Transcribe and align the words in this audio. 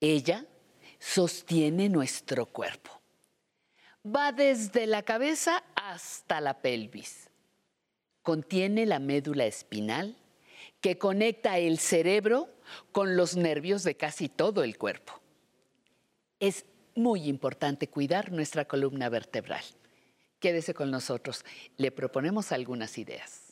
Ella 0.00 0.44
sostiene 0.98 1.88
nuestro 1.88 2.46
cuerpo. 2.46 2.90
Va 4.04 4.32
desde 4.32 4.86
la 4.86 5.02
cabeza 5.02 5.64
hasta 5.74 6.40
la 6.40 6.60
pelvis. 6.60 7.30
Contiene 8.22 8.86
la 8.86 8.98
médula 8.98 9.46
espinal 9.46 10.16
que 10.80 10.98
conecta 10.98 11.58
el 11.58 11.78
cerebro 11.78 12.48
con 12.92 13.16
los 13.16 13.36
nervios 13.36 13.82
de 13.82 13.96
casi 13.96 14.28
todo 14.28 14.62
el 14.62 14.76
cuerpo. 14.78 15.20
Es 16.38 16.66
muy 16.94 17.24
importante 17.28 17.88
cuidar 17.88 18.32
nuestra 18.32 18.66
columna 18.66 19.08
vertebral. 19.08 19.64
Quédese 20.38 20.74
con 20.74 20.90
nosotros. 20.90 21.44
Le 21.76 21.90
proponemos 21.90 22.52
algunas 22.52 22.98
ideas. 22.98 23.45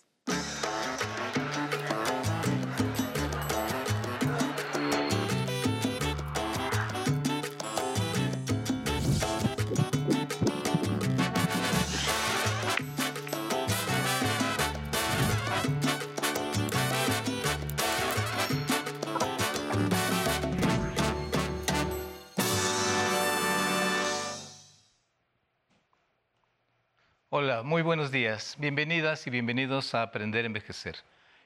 Hola, 27.36 27.64
muy 27.64 27.82
buenos 27.82 28.12
días. 28.12 28.54
Bienvenidas 28.60 29.26
y 29.26 29.30
bienvenidos 29.30 29.92
a 29.96 30.02
Aprender 30.02 30.44
a 30.44 30.46
Envejecer. 30.46 30.98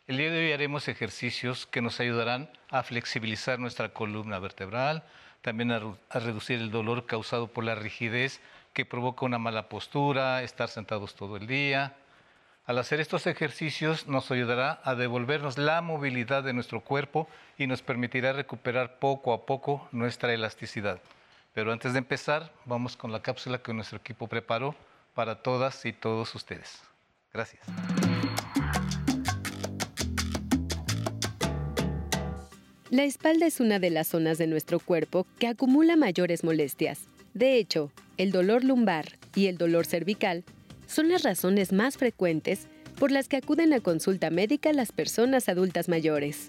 El 0.06 0.19
día 0.19 0.30
de 0.30 0.38
hoy 0.45 0.52
haremos 0.52 0.87
ejercicios 0.87 1.65
que 1.65 1.80
nos 1.80 1.98
ayudarán 1.98 2.51
a 2.69 2.83
flexibilizar 2.83 3.59
nuestra 3.59 3.88
columna 3.88 4.38
vertebral, 4.38 5.02
también 5.40 5.73
a, 5.73 5.80
reducir 6.10 6.60
el 6.60 6.71
dolor 6.71 7.07
causado 7.07 7.46
por 7.46 7.65
la 7.65 7.74
rigidez 7.74 8.43
que 8.74 8.85
provoca 8.85 9.24
una 9.24 9.38
mala 9.38 9.71
postura, 9.71 10.43
estar 10.43 10.68
sentados 10.68 11.15
todo 11.15 11.38
el 11.38 11.46
día. 11.46 11.95
Al 12.66 12.76
hacer 12.76 13.01
estos 13.01 13.26
ejercicios 13.26 14.07
nos 14.09 14.30
ayudará 14.30 14.82
a 14.85 14.95
devolvernos 14.95 15.57
la 15.57 15.80
movilidad 15.80 16.43
de 16.43 16.52
nuestro 16.52 16.82
cuerpo 16.82 17.30
y 17.57 17.66
nos 17.66 17.80
permitirá 17.80 18.35
recuperar 18.35 18.98
poco 18.98 19.32
a 19.32 19.46
poco 19.46 19.88
nuestra 19.93 20.35
elasticidad. 20.35 21.01
Pero 21.54 21.73
antes 21.73 21.95
de 21.95 22.01
empezar, 22.01 22.52
vamos 22.66 22.95
con 22.95 23.10
la 23.10 23.23
cápsula 23.23 23.63
que 23.63 23.73
nuestro 23.73 23.96
equipo 23.96 24.26
preparó 24.26 24.76
para 25.19 25.43
todas 25.43 25.85
y 25.85 25.93
todos 25.93 26.33
ustedes. 26.37 26.79
Gracias. 27.35 27.65
La 32.91 33.02
espalda 33.02 33.47
es 33.47 33.59
una 33.59 33.80
de 33.80 33.91
las 33.91 34.07
zonas 34.07 34.38
de 34.38 34.47
nuestro 34.47 34.79
cuerpo 34.79 35.27
que 35.41 35.49
acumula 35.49 35.97
mayores 35.97 36.45
molestias. 36.45 37.09
De 37.35 37.57
hecho, 37.57 37.91
el 38.16 38.30
dolor 38.30 38.63
lumbar 38.63 39.07
y 39.35 39.49
el 39.49 39.59
dolor 39.59 39.87
cervical 39.87 40.45
son 40.87 41.09
las 41.09 41.25
razones 41.25 41.73
más 41.73 41.97
frecuentes 41.97 42.69
por 42.97 43.10
las 43.10 43.27
que 43.27 43.38
acuden 43.38 43.73
a 43.73 43.80
consulta 43.80 44.30
médica 44.30 44.73
las 44.73 44.93
personas 44.93 45.49
adultas 45.49 45.88
mayores. 45.88 46.47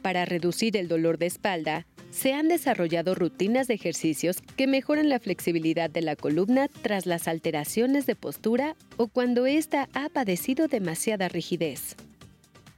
Para 0.00 0.24
reducir 0.24 0.78
el 0.78 0.88
dolor 0.88 1.18
de 1.18 1.26
espalda, 1.26 1.86
se 2.10 2.32
han 2.32 2.48
desarrollado 2.48 3.14
rutinas 3.14 3.68
de 3.68 3.74
ejercicios 3.74 4.42
que 4.56 4.66
mejoran 4.66 5.08
la 5.08 5.20
flexibilidad 5.20 5.88
de 5.90 6.02
la 6.02 6.16
columna 6.16 6.68
tras 6.82 7.06
las 7.06 7.28
alteraciones 7.28 8.06
de 8.06 8.16
postura 8.16 8.76
o 8.96 9.08
cuando 9.08 9.46
ésta 9.46 9.88
ha 9.94 10.08
padecido 10.08 10.68
demasiada 10.68 11.28
rigidez. 11.28 11.96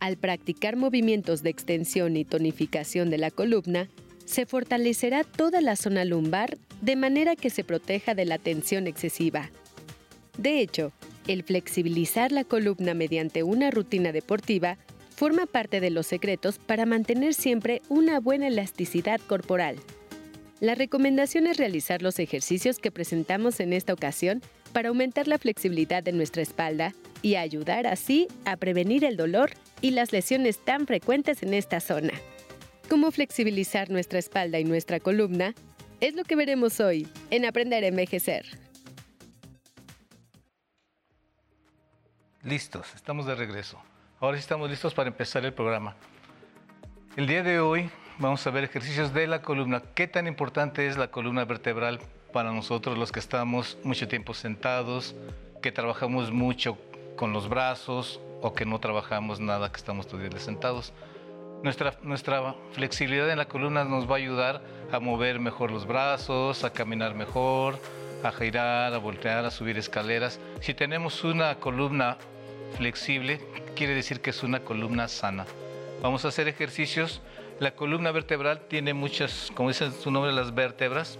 Al 0.00 0.16
practicar 0.16 0.76
movimientos 0.76 1.42
de 1.42 1.50
extensión 1.50 2.16
y 2.16 2.24
tonificación 2.24 3.08
de 3.08 3.18
la 3.18 3.30
columna, 3.30 3.88
se 4.24 4.46
fortalecerá 4.46 5.24
toda 5.24 5.60
la 5.60 5.76
zona 5.76 6.04
lumbar 6.04 6.58
de 6.80 6.96
manera 6.96 7.36
que 7.36 7.50
se 7.50 7.64
proteja 7.64 8.14
de 8.14 8.24
la 8.24 8.38
tensión 8.38 8.86
excesiva. 8.86 9.50
De 10.38 10.60
hecho, 10.60 10.92
el 11.28 11.42
flexibilizar 11.42 12.32
la 12.32 12.44
columna 12.44 12.94
mediante 12.94 13.42
una 13.42 13.70
rutina 13.70 14.12
deportiva 14.12 14.78
forma 15.22 15.46
parte 15.46 15.78
de 15.78 15.90
los 15.90 16.08
secretos 16.08 16.58
para 16.58 16.84
mantener 16.84 17.32
siempre 17.32 17.80
una 17.88 18.18
buena 18.18 18.48
elasticidad 18.48 19.20
corporal. 19.20 19.76
La 20.58 20.74
recomendación 20.74 21.46
es 21.46 21.58
realizar 21.58 22.02
los 22.02 22.18
ejercicios 22.18 22.80
que 22.80 22.90
presentamos 22.90 23.60
en 23.60 23.72
esta 23.72 23.92
ocasión 23.92 24.42
para 24.72 24.88
aumentar 24.88 25.28
la 25.28 25.38
flexibilidad 25.38 26.02
de 26.02 26.10
nuestra 26.10 26.42
espalda 26.42 26.92
y 27.22 27.36
ayudar 27.36 27.86
así 27.86 28.26
a 28.44 28.56
prevenir 28.56 29.04
el 29.04 29.16
dolor 29.16 29.52
y 29.80 29.92
las 29.92 30.10
lesiones 30.10 30.58
tan 30.58 30.88
frecuentes 30.88 31.44
en 31.44 31.54
esta 31.54 31.78
zona. 31.78 32.14
Cómo 32.88 33.12
flexibilizar 33.12 33.90
nuestra 33.90 34.18
espalda 34.18 34.58
y 34.58 34.64
nuestra 34.64 34.98
columna 34.98 35.54
es 36.00 36.16
lo 36.16 36.24
que 36.24 36.34
veremos 36.34 36.80
hoy 36.80 37.06
en 37.30 37.44
Aprender 37.44 37.84
a 37.84 37.86
Envejecer. 37.86 38.44
Listos, 42.42 42.92
estamos 42.96 43.24
de 43.26 43.36
regreso. 43.36 43.80
Ahora 44.22 44.36
sí 44.36 44.42
estamos 44.42 44.70
listos 44.70 44.94
para 44.94 45.08
empezar 45.08 45.44
el 45.44 45.52
programa. 45.52 45.96
El 47.16 47.26
día 47.26 47.42
de 47.42 47.58
hoy 47.58 47.90
vamos 48.18 48.46
a 48.46 48.50
ver 48.52 48.62
ejercicios 48.62 49.12
de 49.12 49.26
la 49.26 49.42
columna. 49.42 49.82
¿Qué 49.96 50.06
tan 50.06 50.28
importante 50.28 50.86
es 50.86 50.96
la 50.96 51.08
columna 51.08 51.44
vertebral 51.44 51.98
para 52.32 52.52
nosotros 52.52 52.96
los 52.96 53.10
que 53.10 53.18
estamos 53.18 53.78
mucho 53.82 54.06
tiempo 54.06 54.32
sentados, 54.32 55.16
que 55.60 55.72
trabajamos 55.72 56.30
mucho 56.30 56.78
con 57.16 57.32
los 57.32 57.48
brazos 57.48 58.20
o 58.42 58.54
que 58.54 58.64
no 58.64 58.78
trabajamos 58.78 59.40
nada, 59.40 59.72
que 59.72 59.78
estamos 59.78 60.06
todo 60.06 60.20
el 60.20 60.38
sentados? 60.38 60.92
Nuestra, 61.64 61.98
nuestra 62.04 62.54
flexibilidad 62.70 63.28
en 63.28 63.38
la 63.38 63.46
columna 63.46 63.82
nos 63.82 64.08
va 64.08 64.14
a 64.14 64.18
ayudar 64.18 64.62
a 64.92 65.00
mover 65.00 65.40
mejor 65.40 65.72
los 65.72 65.84
brazos, 65.84 66.62
a 66.62 66.72
caminar 66.72 67.16
mejor, 67.16 67.76
a 68.22 68.30
girar, 68.30 68.94
a 68.94 68.98
voltear, 68.98 69.44
a 69.44 69.50
subir 69.50 69.78
escaleras. 69.78 70.38
Si 70.60 70.74
tenemos 70.74 71.24
una 71.24 71.56
columna 71.56 72.18
flexible, 72.72 73.40
quiere 73.76 73.94
decir 73.94 74.20
que 74.20 74.30
es 74.30 74.42
una 74.42 74.60
columna 74.60 75.08
sana. 75.08 75.46
Vamos 76.02 76.24
a 76.24 76.28
hacer 76.28 76.48
ejercicios. 76.48 77.22
La 77.60 77.72
columna 77.76 78.10
vertebral 78.10 78.62
tiene 78.68 78.92
muchas, 78.94 79.52
como 79.54 79.68
dice 79.68 79.90
su 79.92 80.10
nombre, 80.10 80.32
las 80.32 80.54
vértebras. 80.54 81.18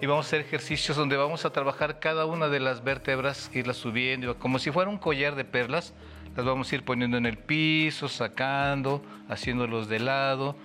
Y 0.00 0.06
vamos 0.06 0.26
a 0.26 0.28
hacer 0.28 0.40
ejercicios 0.40 0.96
donde 0.96 1.16
vamos 1.16 1.44
a 1.44 1.50
trabajar 1.50 1.98
cada 1.98 2.26
una 2.26 2.48
de 2.48 2.60
las 2.60 2.84
vértebras, 2.84 3.50
irlas 3.54 3.76
subiendo, 3.76 4.38
como 4.38 4.58
si 4.58 4.70
fuera 4.70 4.90
un 4.90 4.98
collar 4.98 5.34
de 5.34 5.44
perlas. 5.44 5.94
Las 6.36 6.44
vamos 6.44 6.70
a 6.70 6.74
ir 6.74 6.84
poniendo 6.84 7.16
en 7.16 7.26
el 7.26 7.38
piso, 7.38 8.08
sacando, 8.08 9.02
haciéndolos 9.28 9.88
de 9.88 10.00
lado, 10.00 10.56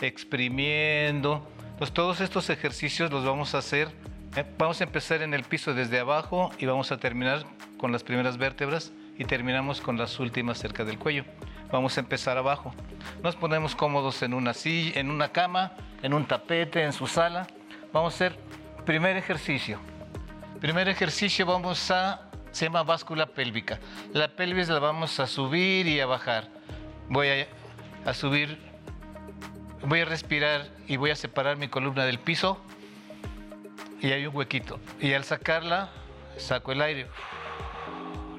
exprimiendo. 0.00 1.48
Todos 1.92 2.20
estos 2.20 2.48
ejercicios 2.50 3.10
los 3.10 3.24
vamos 3.24 3.54
a 3.54 3.58
hacer. 3.58 3.88
Eh, 4.36 4.44
vamos 4.58 4.80
a 4.80 4.84
empezar 4.84 5.22
en 5.22 5.34
el 5.34 5.44
piso 5.44 5.74
desde 5.74 5.98
abajo 5.98 6.50
y 6.58 6.66
vamos 6.66 6.92
a 6.92 6.98
terminar 6.98 7.44
con 7.78 7.92
las 7.92 8.02
primeras 8.02 8.36
vértebras 8.38 8.92
y 9.18 9.24
terminamos 9.24 9.80
con 9.80 9.96
las 9.96 10.18
últimas 10.20 10.58
cerca 10.58 10.84
del 10.84 10.98
cuello. 10.98 11.24
Vamos 11.70 11.96
a 11.96 12.00
empezar 12.00 12.38
abajo. 12.38 12.74
Nos 13.22 13.36
ponemos 13.36 13.74
cómodos 13.74 14.22
en 14.22 14.34
una 14.34 14.54
silla, 14.54 15.00
en 15.00 15.10
una 15.10 15.32
cama, 15.32 15.72
en 16.02 16.14
un 16.14 16.26
tapete, 16.26 16.82
en 16.82 16.92
su 16.92 17.06
sala. 17.06 17.46
Vamos 17.92 18.14
a 18.14 18.16
hacer 18.16 18.38
primer 18.84 19.16
ejercicio. 19.16 19.78
Primer 20.60 20.88
ejercicio 20.88 21.44
vamos 21.46 21.90
a 21.90 22.22
se 22.56 22.64
llama 22.64 22.82
báscula 22.84 23.26
pélvica. 23.26 23.78
La 24.14 24.28
pelvis 24.28 24.68
la 24.68 24.78
vamos 24.78 25.20
a 25.20 25.26
subir 25.26 25.86
y 25.86 26.00
a 26.00 26.06
bajar. 26.06 26.48
Voy 27.10 27.28
a, 27.28 27.46
a 28.08 28.14
subir, 28.14 28.58
voy 29.82 30.00
a 30.00 30.04
respirar 30.06 30.66
y 30.86 30.96
voy 30.96 31.10
a 31.10 31.16
separar 31.16 31.58
mi 31.58 31.68
columna 31.68 32.06
del 32.06 32.18
piso 32.18 32.58
y 34.00 34.12
hay 34.12 34.26
un 34.26 34.34
huequito. 34.34 34.80
Y 35.00 35.12
al 35.12 35.24
sacarla, 35.24 35.90
saco 36.38 36.72
el 36.72 36.80
aire, 36.80 37.08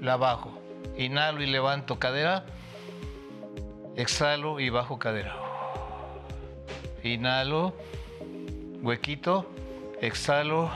la 0.01 0.17
bajo. 0.17 0.56
Inhalo 0.97 1.41
y 1.43 1.45
levanto 1.45 1.99
cadera. 1.99 2.45
Exhalo 3.95 4.59
y 4.59 4.69
bajo 4.69 4.99
cadera. 4.99 5.35
Inhalo, 7.03 7.73
huequito. 8.81 9.49
Exhalo, 10.01 10.71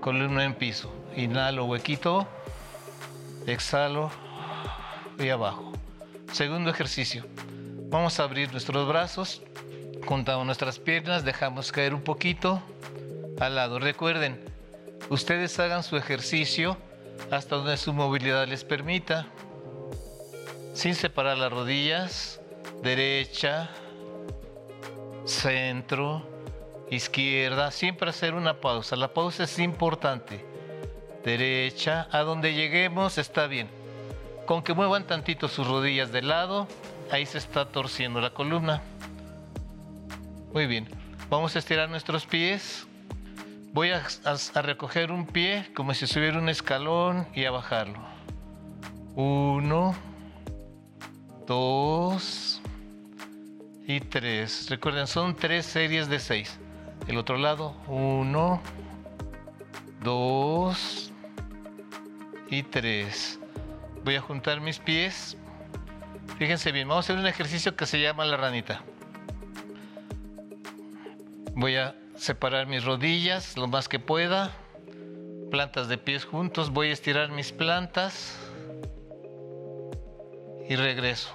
columna 0.00 0.44
en 0.44 0.54
piso. 0.54 0.92
Inhalo, 1.16 1.64
huequito. 1.64 2.26
Exhalo 3.46 4.10
y 5.18 5.28
abajo. 5.28 5.72
Segundo 6.32 6.70
ejercicio. 6.70 7.24
Vamos 7.88 8.18
a 8.18 8.24
abrir 8.24 8.50
nuestros 8.50 8.88
brazos, 8.88 9.42
juntamos 10.04 10.44
nuestras 10.44 10.78
piernas, 10.78 11.24
dejamos 11.24 11.70
caer 11.70 11.94
un 11.94 12.02
poquito 12.02 12.60
al 13.38 13.54
lado. 13.54 13.78
Recuerden, 13.78 14.44
ustedes 15.08 15.58
hagan 15.60 15.82
su 15.82 15.96
ejercicio 15.96 16.76
hasta 17.30 17.56
donde 17.56 17.76
su 17.76 17.92
movilidad 17.92 18.46
les 18.46 18.64
permita, 18.64 19.26
sin 20.74 20.94
separar 20.94 21.38
las 21.38 21.52
rodillas, 21.52 22.40
derecha, 22.82 23.70
centro, 25.24 26.22
izquierda, 26.90 27.70
siempre 27.70 28.10
hacer 28.10 28.34
una 28.34 28.60
pausa. 28.60 28.96
La 28.96 29.12
pausa 29.12 29.44
es 29.44 29.58
importante. 29.58 30.44
Derecha, 31.24 32.08
a 32.12 32.20
donde 32.20 32.54
lleguemos 32.54 33.18
está 33.18 33.46
bien. 33.46 33.68
Con 34.46 34.62
que 34.62 34.74
muevan 34.74 35.06
tantito 35.06 35.48
sus 35.48 35.66
rodillas 35.66 36.12
de 36.12 36.22
lado, 36.22 36.68
ahí 37.10 37.26
se 37.26 37.38
está 37.38 37.66
torciendo 37.66 38.20
la 38.20 38.30
columna. 38.30 38.82
Muy 40.52 40.66
bien. 40.66 40.88
Vamos 41.28 41.56
a 41.56 41.58
estirar 41.58 41.88
nuestros 41.88 42.24
pies. 42.26 42.86
Voy 43.76 43.90
a, 43.90 44.02
recoger 44.62 45.12
un 45.12 45.26
pie 45.26 45.70
como 45.74 45.92
si 45.92 46.06
subiera 46.06 46.38
un 46.38 46.48
escalón 46.48 47.28
y 47.34 47.44
a 47.44 47.50
bajarlo. 47.50 47.98
Uno, 49.14 49.94
dos 51.46 52.62
y 53.86 54.00
tres. 54.00 54.70
Recuerden, 54.70 55.06
son 55.06 55.36
tres 55.36 55.66
series 55.66 56.08
de 56.08 56.20
seis. 56.20 56.58
El 57.06 57.18
otro 57.18 57.36
lado, 57.36 57.76
uno, 57.86 58.62
dos 60.02 61.12
y 62.48 62.62
tres. 62.62 63.38
Voy 64.06 64.14
a 64.14 64.22
juntar 64.22 64.62
mis 64.62 64.78
pies. 64.78 65.36
Fíjense 66.38 66.72
bien, 66.72 66.88
vamos 66.88 67.04
a 67.04 67.12
hacer 67.12 67.20
un 67.20 67.26
ejercicio 67.26 67.76
que 67.76 67.84
se 67.84 68.00
llama 68.00 68.24
la 68.24 68.38
ranita. 68.38 68.80
Voy 71.54 71.76
a 71.76 71.94
separar 72.16 72.66
mis 72.66 72.84
rodillas 72.84 73.56
lo 73.56 73.66
más 73.66 73.88
que 73.88 73.98
pueda. 73.98 74.50
Plantas 75.50 75.88
de 75.88 75.98
pies 75.98 76.24
juntos. 76.24 76.70
Voy 76.70 76.90
a 76.90 76.92
estirar 76.92 77.30
mis 77.30 77.52
plantas. 77.52 78.38
Y 80.68 80.76
regreso. 80.76 81.30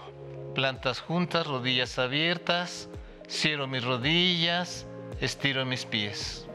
Plantas 0.53 0.99
juntas, 0.99 1.47
rodillas 1.47 1.97
abiertas. 1.97 2.89
Cierro 3.29 3.67
mis 3.67 3.83
rodillas. 3.83 4.85
Estiro 5.21 5.65
mis 5.65 5.85
pies. 5.85 6.47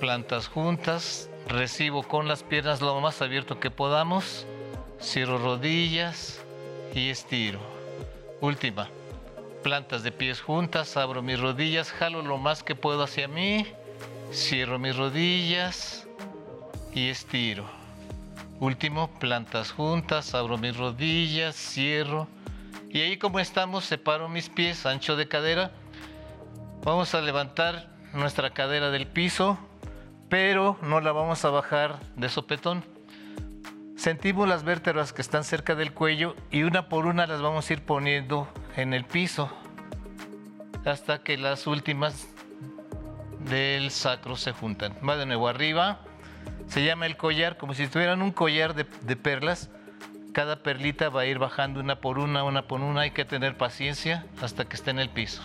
Plantas 0.00 0.48
juntas. 0.48 1.30
Recibo 1.46 2.02
con 2.02 2.28
las 2.28 2.42
piernas 2.42 2.80
lo 2.80 3.00
más 3.00 3.22
abierto 3.22 3.58
que 3.58 3.70
podamos. 3.70 4.46
Cierro 5.00 5.38
rodillas 5.38 6.40
y 6.94 7.08
estiro. 7.08 7.60
Última 8.40 8.88
plantas 9.62 10.02
de 10.02 10.12
pies 10.12 10.40
juntas, 10.40 10.96
abro 10.96 11.22
mis 11.22 11.38
rodillas, 11.38 11.92
jalo 11.92 12.22
lo 12.22 12.38
más 12.38 12.62
que 12.62 12.74
puedo 12.74 13.02
hacia 13.02 13.28
mí, 13.28 13.66
cierro 14.32 14.78
mis 14.78 14.96
rodillas 14.96 16.06
y 16.94 17.08
estiro. 17.08 17.64
Último, 18.58 19.10
plantas 19.18 19.72
juntas, 19.72 20.34
abro 20.34 20.58
mis 20.58 20.76
rodillas, 20.76 21.56
cierro. 21.56 22.28
Y 22.88 23.00
ahí 23.00 23.16
como 23.16 23.38
estamos, 23.40 23.84
separo 23.84 24.28
mis 24.28 24.48
pies, 24.48 24.84
ancho 24.86 25.16
de 25.16 25.28
cadera. 25.28 25.70
Vamos 26.82 27.14
a 27.14 27.20
levantar 27.20 27.88
nuestra 28.12 28.50
cadera 28.50 28.90
del 28.90 29.06
piso, 29.06 29.58
pero 30.28 30.78
no 30.82 31.00
la 31.00 31.12
vamos 31.12 31.44
a 31.44 31.50
bajar 31.50 32.00
de 32.16 32.28
sopetón. 32.28 32.84
Sentimos 33.96 34.48
las 34.48 34.64
vértebras 34.64 35.12
que 35.12 35.22
están 35.22 35.44
cerca 35.44 35.74
del 35.74 35.92
cuello 35.92 36.34
y 36.50 36.62
una 36.62 36.88
por 36.88 37.06
una 37.06 37.26
las 37.26 37.42
vamos 37.42 37.68
a 37.68 37.72
ir 37.74 37.84
poniendo 37.84 38.48
en 38.76 38.94
el 38.94 39.04
piso 39.04 39.50
hasta 40.84 41.22
que 41.22 41.36
las 41.36 41.66
últimas 41.66 42.28
del 43.40 43.90
sacro 43.90 44.36
se 44.36 44.52
juntan. 44.52 44.94
Va 45.06 45.16
de 45.16 45.26
nuevo 45.26 45.48
arriba. 45.48 46.00
Se 46.66 46.84
llama 46.84 47.06
el 47.06 47.16
collar, 47.16 47.56
como 47.56 47.74
si 47.74 47.86
tuvieran 47.88 48.22
un 48.22 48.32
collar 48.32 48.74
de, 48.74 48.86
de 49.02 49.16
perlas. 49.16 49.70
Cada 50.32 50.62
perlita 50.62 51.08
va 51.08 51.22
a 51.22 51.26
ir 51.26 51.38
bajando 51.38 51.80
una 51.80 52.00
por 52.00 52.18
una, 52.18 52.44
una 52.44 52.62
por 52.62 52.80
una. 52.80 53.02
Hay 53.02 53.10
que 53.10 53.24
tener 53.24 53.56
paciencia 53.56 54.26
hasta 54.40 54.66
que 54.66 54.76
esté 54.76 54.90
en 54.90 55.00
el 55.00 55.10
piso. 55.10 55.42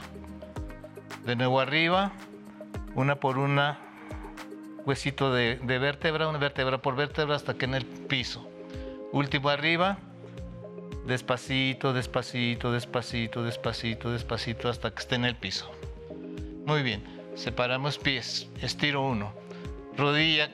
De 1.26 1.36
nuevo 1.36 1.60
arriba, 1.60 2.12
una 2.94 3.16
por 3.16 3.40
una, 3.40 3.80
huesito 4.86 5.34
de, 5.34 5.60
de 5.64 5.80
vértebra, 5.80 6.28
una 6.28 6.38
vértebra 6.38 6.78
por 6.78 6.96
vértebra 6.96 7.36
hasta 7.36 7.56
que 7.56 7.66
en 7.66 7.74
el 7.74 7.86
piso. 7.86 8.48
Último 9.12 9.50
arriba, 9.50 9.98
despacito, 11.06 11.94
despacito, 11.94 12.72
despacito, 12.72 13.44
despacito, 13.44 14.12
despacito 14.12 14.70
hasta 14.70 14.92
que 14.92 15.00
esté 15.00 15.16
en 15.16 15.26
el 15.26 15.36
piso. 15.36 15.70
Muy 16.66 16.82
bien, 16.82 17.04
separamos 17.36 17.98
pies, 17.98 18.48
estiro 18.62 19.06
uno. 19.06 19.34
Rodilla 19.98 20.50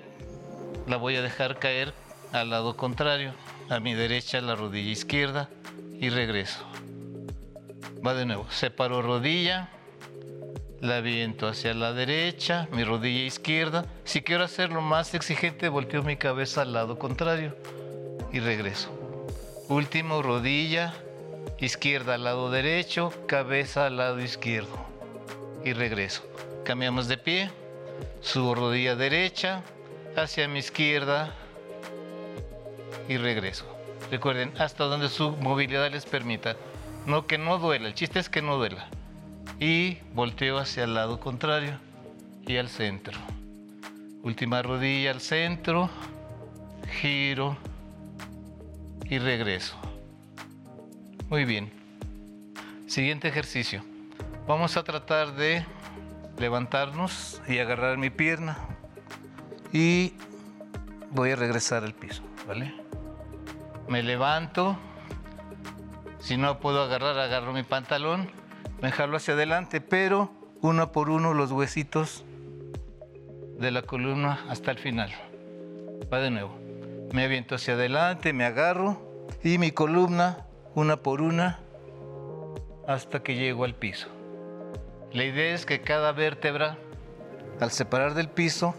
la 0.88 0.98
voy 0.98 1.15
a 1.15 1.21
dejar 1.21 1.57
caer 1.59 1.94
al 2.33 2.50
lado 2.50 2.75
contrario, 2.75 3.33
a 3.69 3.80
mi 3.80 3.94
derecha 3.94 4.42
la 4.42 4.56
rodilla 4.56 4.92
izquierda 4.92 5.50
y 6.00 6.09
regreso. 6.09 6.65
Va 8.06 8.13
de 8.13 8.25
nuevo, 8.25 8.45
separo 8.50 9.01
rodilla, 9.01 9.69
la 10.81 11.00
viento 11.01 11.47
hacia 11.47 11.74
la 11.74 11.94
derecha, 11.94 12.68
mi 12.71 12.83
rodilla 12.83 13.24
izquierda. 13.24 13.86
Si 14.04 14.21
quiero 14.21 14.44
hacerlo 14.44 14.81
más 14.81 15.13
exigente, 15.13 15.69
volteo 15.69 16.04
mi 16.04 16.18
cabeza 16.18 16.63
al 16.63 16.74
lado 16.74 16.97
contrario 16.97 17.56
y 18.33 18.39
regreso. 18.39 19.00
Último, 19.71 20.21
rodilla 20.21 20.94
izquierda 21.62 22.15
al 22.15 22.25
lado 22.25 22.51
derecho, 22.51 23.13
cabeza 23.25 23.85
al 23.85 23.95
lado 23.95 24.19
izquierdo. 24.19 24.77
Y 25.63 25.71
regreso. 25.71 26.23
Cambiamos 26.65 27.07
de 27.07 27.18
pie, 27.18 27.50
subo 28.19 28.53
rodilla 28.53 28.97
derecha, 28.97 29.63
hacia 30.18 30.50
mi 30.50 30.59
izquierda 30.59 31.33
y 33.07 33.15
regreso. 33.15 33.63
Recuerden, 34.12 34.51
hasta 34.59 34.83
donde 34.83 35.07
su 35.07 35.38
movilidad 35.38 35.89
les 35.89 36.06
permita. 36.06 36.57
No 37.06 37.25
que 37.25 37.38
no 37.38 37.57
duela, 37.57 37.88
el 37.88 37.94
chiste 37.94 38.19
es 38.19 38.27
que 38.27 38.41
no 38.41 38.57
duela. 38.57 38.89
Y 39.57 40.00
volteo 40.13 40.57
hacia 40.57 40.83
el 40.83 40.95
lado 40.95 41.21
contrario 41.21 41.79
y 42.45 42.57
al 42.57 42.68
centro. 42.68 43.18
Última 44.21 44.62
rodilla 44.63 45.12
al 45.12 45.21
centro, 45.21 45.89
giro 47.00 47.56
y 49.12 49.19
regreso. 49.19 49.75
Muy 51.30 51.44
bien. 51.44 51.69
Siguiente 52.88 53.28
ejercicio. 53.28 53.84
Vamos 54.48 54.78
a 54.78 54.84
tratar 54.84 55.36
de 55.36 55.66
levantarnos 56.40 57.42
y 57.46 57.60
agarrar 57.60 57.98
mi 57.98 58.10
pierna. 58.10 58.58
Y 59.74 60.13
voy 61.12 61.31
a 61.31 61.36
regresar 61.36 61.84
al 61.84 61.94
piso, 61.94 62.24
¿vale? 62.48 62.74
Me 63.90 64.02
levanto. 64.02 64.78
Si 66.19 66.38
no 66.38 66.60
puedo 66.60 66.81
agarrar, 66.81 67.19
agarro 67.19 67.52
mi 67.52 67.64
pantalón. 67.64 68.31
Me 68.81 68.94
jalo 68.94 69.18
hacia 69.18 69.34
adelante, 69.34 69.81
pero 69.81 70.31
uno 70.62 70.94
por 70.94 71.10
uno 71.10 71.34
los 71.34 71.52
huesitos 71.52 72.24
de 73.60 73.72
la 73.72 73.81
columna 73.81 74.46
hasta 74.48 74.72
el 74.72 74.78
final. 74.78 75.12
Va 76.12 76.19
de 76.19 76.31
nuevo 76.31 76.61
me 77.12 77.25
aviento 77.25 77.56
hacia 77.56 77.74
adelante, 77.74 78.34
me 78.34 78.46
agarro 78.46 79.02
y 79.44 79.58
mi 79.58 79.72
columna, 79.72 80.46
una 80.75 80.98
por 80.98 81.22
una, 81.22 81.59
hasta 82.88 83.21
que 83.21 83.35
llego 83.35 83.66
al 83.66 83.76
piso. 83.76 84.07
La 85.12 85.26
idea 85.26 85.54
es 85.54 85.66
que 85.66 85.81
cada 85.81 86.14
vértebra, 86.14 86.78
al 87.59 87.71
separar 87.71 88.14
del 88.14 88.30
piso, 88.30 88.76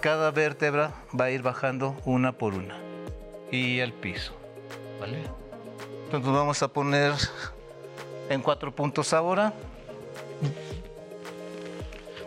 cada 0.00 0.30
vértebra 0.30 0.92
va 1.18 1.26
a 1.26 1.30
ir 1.30 1.42
bajando 1.42 1.96
una 2.04 2.32
por 2.32 2.54
una 2.54 2.78
y 3.50 3.80
al 3.80 3.92
piso. 3.92 4.34
¿Vale? 5.00 5.22
Entonces 6.04 6.30
vamos 6.30 6.62
a 6.62 6.68
poner 6.68 7.12
en 8.28 8.42
cuatro 8.42 8.74
puntos 8.74 9.12
ahora. 9.12 9.54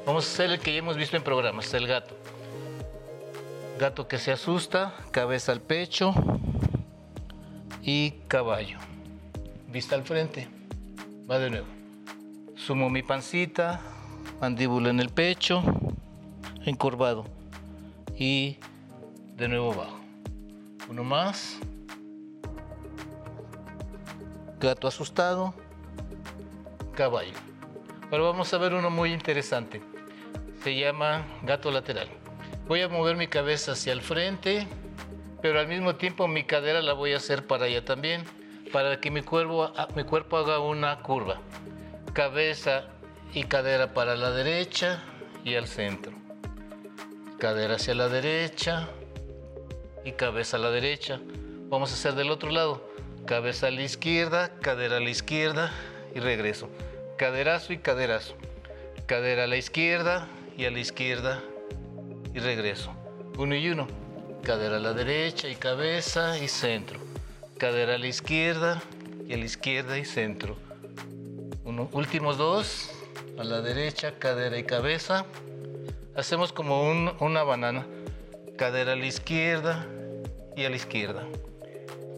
Vamos 0.05 0.25
a 0.25 0.33
hacer 0.33 0.49
el 0.51 0.59
que 0.59 0.73
ya 0.73 0.79
hemos 0.79 0.97
visto 0.97 1.15
en 1.15 1.23
programas, 1.23 1.73
el 1.73 1.87
gato. 1.87 2.22
Gato 3.79 4.07
que 4.07 4.19
se 4.19 4.31
asusta, 4.31 4.93
cabeza 5.11 5.51
al 5.51 5.59
pecho 5.59 6.13
y 7.81 8.11
caballo. 8.27 8.77
Vista 9.67 9.95
al 9.95 10.03
frente. 10.03 10.47
Va 11.29 11.39
de 11.39 11.49
nuevo. 11.49 11.67
Sumo 12.55 12.89
mi 12.89 13.01
pancita, 13.01 13.81
mandíbula 14.39 14.91
en 14.91 14.99
el 14.99 15.09
pecho, 15.09 15.63
encorvado. 16.65 17.25
Y 18.15 18.57
de 19.35 19.47
nuevo 19.47 19.73
bajo. 19.73 19.99
Uno 20.87 21.03
más. 21.03 21.57
Gato 24.59 24.87
asustado, 24.87 25.53
caballo. 26.95 27.33
Ahora 28.11 28.25
vamos 28.25 28.53
a 28.53 28.57
ver 28.59 28.75
uno 28.75 28.91
muy 28.91 29.11
interesante. 29.11 29.81
Se 30.63 30.75
llama 30.75 31.25
gato 31.41 31.71
lateral. 31.71 32.22
Voy 32.65 32.81
a 32.81 32.87
mover 32.87 33.17
mi 33.17 33.27
cabeza 33.27 33.73
hacia 33.73 33.91
el 33.91 34.01
frente, 34.01 34.67
pero 35.41 35.59
al 35.59 35.67
mismo 35.67 35.95
tiempo 35.95 36.29
mi 36.29 36.45
cadera 36.45 36.81
la 36.81 36.93
voy 36.93 37.11
a 37.11 37.17
hacer 37.17 37.45
para 37.45 37.65
allá 37.65 37.83
también, 37.83 38.23
para 38.71 39.01
que 39.01 39.11
mi 39.11 39.21
cuerpo, 39.21 39.73
mi 39.95 40.05
cuerpo 40.05 40.37
haga 40.37 40.59
una 40.59 41.01
curva. 41.01 41.41
Cabeza 42.13 42.85
y 43.33 43.43
cadera 43.43 43.93
para 43.93 44.15
la 44.15 44.31
derecha 44.31 45.03
y 45.43 45.55
al 45.55 45.67
centro. 45.67 46.13
Cadera 47.37 47.75
hacia 47.75 47.95
la 47.95 48.07
derecha 48.07 48.87
y 50.05 50.13
cabeza 50.13 50.55
a 50.55 50.61
la 50.61 50.71
derecha. 50.71 51.19
Vamos 51.67 51.91
a 51.91 51.95
hacer 51.95 52.15
del 52.15 52.31
otro 52.31 52.49
lado. 52.49 52.89
Cabeza 53.25 53.67
a 53.67 53.71
la 53.71 53.81
izquierda, 53.81 54.57
cadera 54.61 54.97
a 54.97 54.99
la 55.01 55.09
izquierda 55.09 55.73
y 56.15 56.21
regreso. 56.21 56.69
Caderazo 57.17 57.73
y 57.73 57.79
caderazo. 57.79 58.35
Cadera 59.05 59.43
a 59.43 59.47
la 59.47 59.57
izquierda 59.57 60.29
y 60.57 60.63
a 60.63 60.71
la 60.71 60.79
izquierda 60.79 61.43
y 62.33 62.39
regreso. 62.39 62.91
Uno 63.37 63.55
y 63.55 63.69
uno. 63.69 63.87
Cadera 64.43 64.77
a 64.77 64.79
la 64.79 64.93
derecha 64.93 65.47
y 65.47 65.55
cabeza 65.55 66.37
y 66.37 66.47
centro. 66.47 66.99
Cadera 67.57 67.95
a 67.95 67.97
la 67.97 68.07
izquierda 68.07 68.81
y 69.27 69.33
a 69.33 69.37
la 69.37 69.45
izquierda 69.45 69.97
y 69.97 70.05
centro. 70.05 70.57
Últimos 71.91 72.37
dos. 72.37 72.89
a 73.37 73.43
la 73.43 73.61
derecha, 73.61 74.19
cadera 74.19 74.57
y 74.57 74.63
cabeza. 74.63 75.25
Hacemos 76.15 76.53
como 76.53 76.83
una 77.19 77.43
banana, 77.43 77.87
cadera 78.57 78.93
a 78.93 78.95
la 78.95 79.07
izquierda 79.07 79.87
y 80.55 80.65
a 80.65 80.69
la 80.69 80.75
izquierda. 80.75 81.23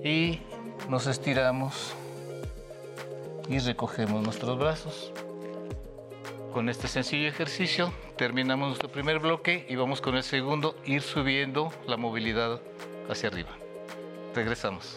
Y 0.03 0.41
nos 0.89 1.07
estiramos 1.07 1.93
y 3.47 3.59
recogemos 3.59 4.21
nuestros 4.23 4.57
brazos. 4.57 5.11
Con 6.55 6.69
este 6.69 6.87
sencillo 6.87 7.27
ejercicio 7.27 7.91
terminamos 8.15 8.69
nuestro 8.69 8.89
primer 8.89 9.19
bloque 9.19 9.65
y 9.67 9.75
vamos 9.75 9.99
con 9.99 10.15
el 10.15 10.23
segundo, 10.23 10.77
ir 10.85 11.01
subiendo 11.01 11.69
la 11.85 11.97
movilidad 11.97 12.61
hacia 13.09 13.27
arriba. 13.27 13.49
Regresamos. 14.33 14.95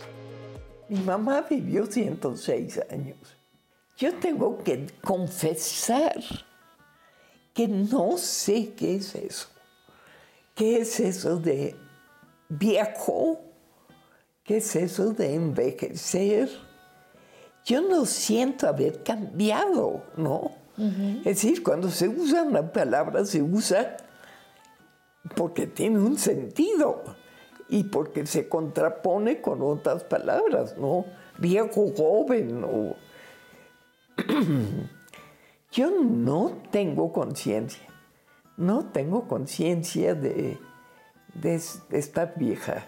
Mi 0.88 1.00
mamá 1.00 1.44
vivió 1.50 1.84
106 1.86 2.80
años. 2.92 3.16
Yo 3.96 4.14
tengo 4.14 4.62
que 4.62 4.86
confesar 5.02 6.22
que 7.52 7.66
no 7.66 8.16
sé 8.18 8.72
qué 8.76 8.94
es 8.94 9.16
eso. 9.16 9.48
¿Qué 10.54 10.82
es 10.82 11.00
eso 11.00 11.40
de 11.40 11.74
viejo? 12.48 13.40
¿Qué 14.44 14.58
es 14.58 14.76
eso 14.76 15.12
de 15.12 15.34
envejecer? 15.34 16.48
Yo 17.64 17.80
no 17.80 18.06
siento 18.06 18.68
haber 18.68 19.02
cambiado, 19.02 20.04
¿no? 20.16 20.57
Es 20.78 21.24
decir, 21.24 21.62
cuando 21.62 21.90
se 21.90 22.08
usa 22.08 22.44
una 22.44 22.72
palabra, 22.72 23.24
se 23.24 23.42
usa 23.42 23.96
porque 25.34 25.66
tiene 25.66 25.98
un 25.98 26.16
sentido 26.18 27.02
y 27.68 27.84
porque 27.84 28.26
se 28.26 28.48
contrapone 28.48 29.40
con 29.40 29.60
otras 29.62 30.04
palabras, 30.04 30.76
¿no? 30.78 31.04
Viejo, 31.38 31.92
joven. 31.96 32.64
Yo 35.72 35.90
no 36.00 36.52
tengo 36.70 37.12
conciencia, 37.12 37.86
no 38.56 38.86
tengo 38.86 39.28
conciencia 39.28 40.14
de, 40.14 40.58
de, 41.34 41.60
de 41.90 41.98
estar 41.98 42.34
vieja. 42.36 42.86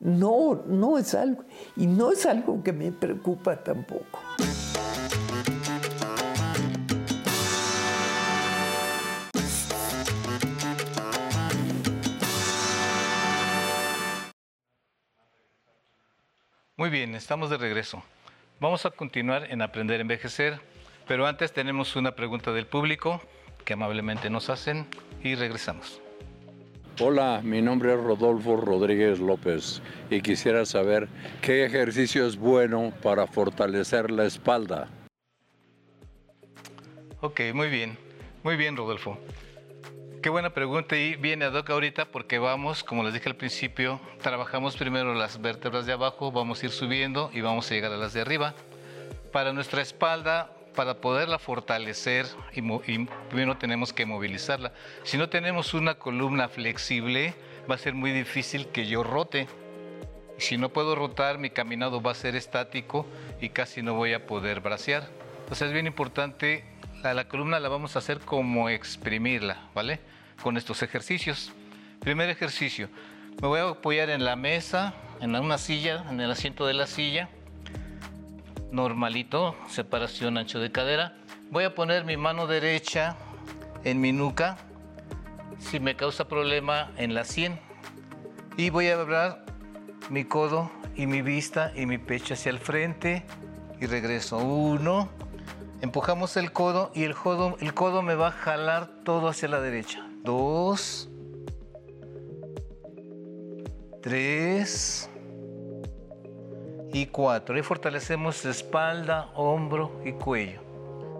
No, 0.00 0.62
no 0.66 0.98
es 0.98 1.14
algo, 1.14 1.44
y 1.76 1.86
no 1.86 2.10
es 2.12 2.26
algo 2.26 2.62
que 2.62 2.72
me 2.72 2.90
preocupa 2.92 3.62
tampoco. 3.62 4.20
Muy 16.76 16.90
bien, 16.90 17.14
estamos 17.14 17.50
de 17.50 17.56
regreso. 17.56 18.02
Vamos 18.58 18.84
a 18.84 18.90
continuar 18.90 19.46
en 19.48 19.62
Aprender 19.62 20.00
a 20.00 20.02
Envejecer, 20.02 20.58
pero 21.06 21.24
antes 21.24 21.52
tenemos 21.52 21.94
una 21.94 22.16
pregunta 22.16 22.52
del 22.52 22.66
público 22.66 23.22
que 23.64 23.74
amablemente 23.74 24.28
nos 24.28 24.50
hacen 24.50 24.88
y 25.22 25.36
regresamos. 25.36 26.00
Hola, 26.98 27.40
mi 27.44 27.62
nombre 27.62 27.94
es 27.94 28.00
Rodolfo 28.00 28.56
Rodríguez 28.56 29.20
López 29.20 29.82
y 30.10 30.20
quisiera 30.20 30.66
saber 30.66 31.08
qué 31.42 31.64
ejercicio 31.64 32.26
es 32.26 32.36
bueno 32.36 32.92
para 33.04 33.28
fortalecer 33.28 34.10
la 34.10 34.24
espalda. 34.24 34.88
Ok, 37.20 37.40
muy 37.54 37.68
bien, 37.68 37.96
muy 38.42 38.56
bien 38.56 38.76
Rodolfo. 38.76 39.16
Qué 40.24 40.30
buena 40.30 40.48
pregunta 40.48 40.96
y 40.96 41.16
viene 41.16 41.44
a 41.44 41.50
Doc 41.50 41.68
ahorita 41.68 42.06
porque 42.06 42.38
vamos, 42.38 42.82
como 42.82 43.02
les 43.02 43.12
dije 43.12 43.28
al 43.28 43.36
principio, 43.36 44.00
trabajamos 44.22 44.74
primero 44.74 45.12
las 45.12 45.38
vértebras 45.38 45.84
de 45.84 45.92
abajo, 45.92 46.32
vamos 46.32 46.62
a 46.62 46.64
ir 46.64 46.72
subiendo 46.72 47.30
y 47.34 47.42
vamos 47.42 47.70
a 47.70 47.74
llegar 47.74 47.92
a 47.92 47.98
las 47.98 48.14
de 48.14 48.22
arriba. 48.22 48.54
Para 49.32 49.52
nuestra 49.52 49.82
espalda, 49.82 50.50
para 50.74 50.94
poderla 50.94 51.38
fortalecer, 51.38 52.24
y, 52.54 52.62
primero 53.28 53.58
tenemos 53.58 53.92
que 53.92 54.06
movilizarla. 54.06 54.72
Si 55.02 55.18
no 55.18 55.28
tenemos 55.28 55.74
una 55.74 55.96
columna 55.96 56.48
flexible, 56.48 57.34
va 57.70 57.74
a 57.74 57.78
ser 57.78 57.92
muy 57.92 58.10
difícil 58.10 58.68
que 58.68 58.86
yo 58.86 59.02
rote. 59.02 59.46
Si 60.38 60.56
no 60.56 60.70
puedo 60.70 60.94
rotar, 60.94 61.36
mi 61.36 61.50
caminado 61.50 62.00
va 62.00 62.12
a 62.12 62.14
ser 62.14 62.34
estático 62.34 63.04
y 63.42 63.50
casi 63.50 63.82
no 63.82 63.92
voy 63.92 64.14
a 64.14 64.24
poder 64.24 64.60
bracear. 64.60 65.06
Entonces 65.40 65.66
es 65.66 65.74
bien 65.74 65.86
importante, 65.86 66.64
la, 67.04 67.14
la 67.14 67.28
columna 67.28 67.60
la 67.60 67.68
vamos 67.68 67.96
a 67.96 67.98
hacer 67.98 68.18
como 68.20 68.70
exprimirla, 68.70 69.58
¿vale? 69.74 70.00
con 70.42 70.56
estos 70.56 70.82
ejercicios. 70.82 71.52
Primer 72.00 72.30
ejercicio, 72.30 72.88
me 73.42 73.48
voy 73.48 73.60
a 73.60 73.68
apoyar 73.68 74.08
en 74.08 74.24
la 74.24 74.36
mesa, 74.36 74.94
en 75.20 75.34
una 75.36 75.58
silla, 75.58 76.04
en 76.08 76.20
el 76.20 76.30
asiento 76.30 76.66
de 76.66 76.72
la 76.72 76.86
silla, 76.86 77.28
normalito, 78.70 79.54
separación 79.68 80.38
ancho 80.38 80.60
de 80.60 80.72
cadera. 80.72 81.14
Voy 81.50 81.64
a 81.64 81.74
poner 81.74 82.04
mi 82.04 82.16
mano 82.16 82.46
derecha 82.46 83.16
en 83.84 84.00
mi 84.00 84.12
nuca, 84.12 84.56
si 85.58 85.80
me 85.80 85.96
causa 85.96 86.26
problema 86.26 86.90
en 86.96 87.14
la 87.14 87.24
sien. 87.24 87.60
Y 88.56 88.70
voy 88.70 88.88
a 88.88 88.94
abrir 88.94 89.36
mi 90.08 90.24
codo 90.24 90.70
y 90.96 91.06
mi 91.06 91.20
vista 91.20 91.70
y 91.76 91.84
mi 91.84 91.98
pecho 91.98 92.34
hacia 92.34 92.50
el 92.50 92.58
frente 92.58 93.24
y 93.80 93.86
regreso. 93.86 94.38
Uno, 94.38 95.10
empujamos 95.84 96.38
el 96.38 96.50
codo 96.50 96.90
y 96.94 97.04
el 97.04 97.14
codo, 97.14 98.02
me 98.02 98.14
va 98.14 98.28
a 98.28 98.32
jalar 98.32 98.88
todo 99.04 99.28
hacia 99.28 99.48
la 99.48 99.60
derecha 99.60 100.08
dos, 100.22 101.10
tres 104.02 105.10
y 106.90 107.04
cuatro. 107.06 107.58
Y 107.58 107.62
fortalecemos 107.62 108.46
espalda, 108.46 109.30
hombro 109.34 110.00
y 110.06 110.12
cuello. 110.12 110.60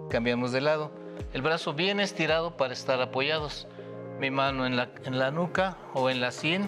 Cambiamos 0.09 0.51
de 0.51 0.61
lado. 0.61 0.89
El 1.31 1.43
brazo 1.43 1.75
bien 1.75 1.99
estirado 1.99 2.57
para 2.57 2.73
estar 2.73 2.99
apoyados. 2.99 3.67
Mi 4.19 4.31
mano 4.31 4.65
en 4.65 4.77
la, 4.77 4.89
en 5.03 5.19
la 5.19 5.29
nuca 5.29 5.77
o 5.93 6.09
en 6.09 6.21
la 6.21 6.31
sien 6.31 6.67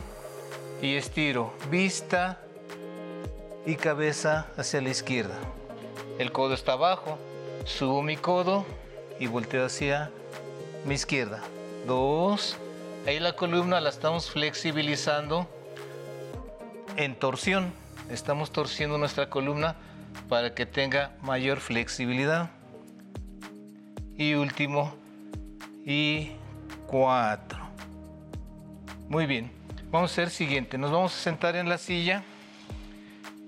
y 0.83 0.97
estiro 0.97 1.51
vista 1.71 2.41
y 3.65 3.75
cabeza 3.75 4.51
hacia 4.55 4.81
la 4.81 4.89
izquierda. 4.89 5.35
El 6.19 6.31
codo 6.31 6.53
está 6.53 6.73
abajo. 6.73 7.17
Subo 7.67 8.01
mi 8.01 8.15
codo 8.15 8.65
y 9.19 9.27
volteo 9.27 9.65
hacia 9.65 10.09
mi 10.85 10.95
izquierda 10.95 11.43
dos. 11.85 12.57
Ahí 13.05 13.19
la 13.19 13.33
columna 13.33 13.79
la 13.81 13.89
estamos 13.89 14.29
flexibilizando 14.29 15.49
en 16.95 17.15
torsión. 17.15 17.73
Estamos 18.09 18.51
torciendo 18.51 18.97
nuestra 18.97 19.29
columna 19.29 19.75
para 20.29 20.55
que 20.55 20.65
tenga 20.65 21.11
mayor 21.21 21.59
flexibilidad. 21.59 22.49
Y 24.17 24.33
último, 24.33 24.93
y 25.85 26.31
cuatro. 26.87 27.59
Muy 29.09 29.25
bien, 29.25 29.51
vamos 29.91 30.11
a 30.11 30.13
hacer 30.13 30.29
siguiente. 30.29 30.77
Nos 30.77 30.91
vamos 30.91 31.13
a 31.13 31.17
sentar 31.17 31.57
en 31.57 31.69
la 31.69 31.77
silla 31.77 32.23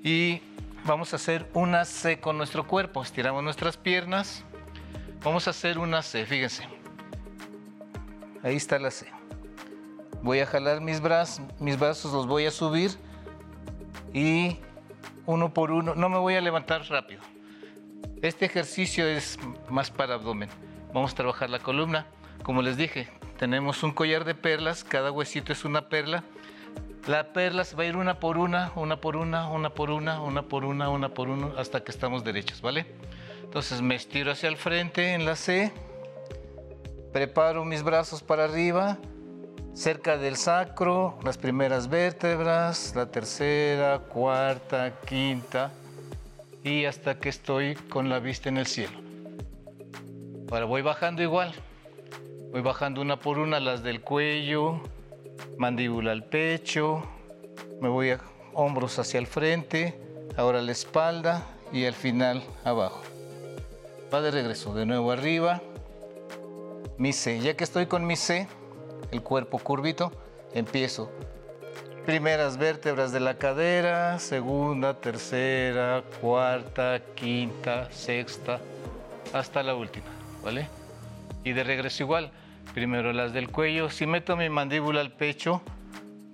y 0.03 0.41
vamos 0.85 1.13
a 1.13 1.17
hacer 1.17 1.49
una 1.53 1.85
C 1.85 2.19
con 2.19 2.37
nuestro 2.37 2.67
cuerpo. 2.67 3.01
Estiramos 3.01 3.43
nuestras 3.43 3.77
piernas. 3.77 4.43
Vamos 5.23 5.47
a 5.47 5.51
hacer 5.51 5.77
una 5.77 6.01
C, 6.01 6.25
fíjense. 6.25 6.67
Ahí 8.43 8.55
está 8.55 8.79
la 8.79 8.91
C. 8.91 9.07
Voy 10.21 10.39
a 10.39 10.45
jalar 10.45 10.81
mis 10.81 11.01
brazos, 11.01 11.41
mis 11.59 11.79
brazos 11.79 12.11
los 12.13 12.27
voy 12.27 12.45
a 12.45 12.51
subir 12.51 12.91
y 14.13 14.57
uno 15.25 15.53
por 15.53 15.71
uno, 15.71 15.95
no 15.95 16.09
me 16.09 16.17
voy 16.17 16.35
a 16.35 16.41
levantar 16.41 16.83
rápido. 16.89 17.21
Este 18.21 18.45
ejercicio 18.45 19.07
es 19.07 19.37
más 19.69 19.91
para 19.91 20.15
abdomen. 20.15 20.49
Vamos 20.93 21.13
a 21.13 21.15
trabajar 21.15 21.49
la 21.49 21.59
columna. 21.59 22.05
Como 22.43 22.61
les 22.61 22.75
dije, 22.75 23.07
tenemos 23.37 23.83
un 23.83 23.91
collar 23.91 24.25
de 24.25 24.35
perlas, 24.35 24.83
cada 24.83 25.11
huesito 25.11 25.53
es 25.53 25.63
una 25.63 25.87
perla. 25.87 26.23
La 27.07 27.33
perla 27.33 27.63
se 27.63 27.75
va 27.75 27.83
a 27.83 27.85
ir 27.87 27.95
una 27.95 28.19
por 28.19 28.37
una, 28.37 28.71
una 28.75 29.01
por 29.01 29.15
una, 29.15 29.49
una 29.49 29.69
por 29.71 29.89
una, 29.89 30.21
una 30.21 30.43
por 30.43 30.65
una, 30.65 30.89
una 30.89 31.09
por 31.09 31.29
una, 31.29 31.59
hasta 31.59 31.83
que 31.83 31.91
estamos 31.91 32.23
derechos, 32.23 32.61
¿vale? 32.61 32.85
Entonces 33.43 33.81
me 33.81 33.95
estiro 33.95 34.31
hacia 34.31 34.49
el 34.49 34.57
frente 34.57 35.13
en 35.13 35.25
la 35.25 35.35
C 35.35 35.71
Preparo 37.11 37.65
mis 37.65 37.81
brazos 37.81 38.21
para 38.21 38.43
arriba, 38.43 38.99
cerca 39.73 40.17
del 40.17 40.35
sacro, 40.35 41.17
las 41.23 41.39
primeras 41.39 41.89
vértebras, 41.89 42.93
la 42.95 43.07
tercera, 43.07 43.97
cuarta, 43.97 44.93
quinta 45.07 45.71
y 46.63 46.85
hasta 46.85 47.19
que 47.19 47.29
estoy 47.29 47.73
con 47.73 48.09
la 48.09 48.19
vista 48.19 48.49
en 48.49 48.57
el 48.57 48.67
cielo. 48.67 48.99
Ahora 50.51 50.65
voy 50.65 50.83
bajando 50.83 51.23
igual. 51.23 51.51
Voy 52.51 52.61
bajando 52.61 53.01
una 53.01 53.19
por 53.19 53.39
una 53.39 53.59
las 53.59 53.81
del 53.81 54.01
cuello, 54.01 54.81
mandíbula 55.57 56.11
al 56.11 56.23
pecho, 56.23 57.03
me 57.81 57.89
voy 57.89 58.11
a 58.11 58.19
hombros 58.53 58.99
hacia 58.99 59.19
el 59.19 59.27
frente, 59.27 59.99
ahora 60.37 60.61
la 60.61 60.71
espalda 60.71 61.45
y 61.71 61.85
al 61.85 61.93
final 61.93 62.43
abajo. 62.63 63.01
Va 64.13 64.21
de 64.21 64.31
regreso, 64.31 64.73
de 64.73 64.85
nuevo 64.85 65.11
arriba, 65.11 65.61
mi 66.97 67.13
C. 67.13 67.39
Ya 67.39 67.55
que 67.55 67.63
estoy 67.63 67.85
con 67.85 68.05
mi 68.05 68.15
C, 68.15 68.47
el 69.11 69.21
cuerpo 69.21 69.59
curvito, 69.59 70.11
empiezo. 70.53 71.09
Primeras 72.05 72.57
vértebras 72.57 73.11
de 73.11 73.19
la 73.19 73.37
cadera, 73.37 74.17
segunda, 74.19 74.99
tercera, 74.99 76.03
cuarta, 76.21 76.99
quinta, 77.15 77.91
sexta, 77.91 78.59
hasta 79.31 79.61
la 79.61 79.75
última, 79.75 80.07
¿vale? 80.43 80.67
Y 81.43 81.53
de 81.53 81.63
regreso 81.63 82.03
igual. 82.03 82.31
Primero 82.73 83.11
las 83.13 83.33
del 83.33 83.49
cuello. 83.49 83.89
Si 83.89 84.05
meto 84.05 84.37
mi 84.37 84.49
mandíbula 84.49 85.01
al 85.01 85.11
pecho, 85.11 85.61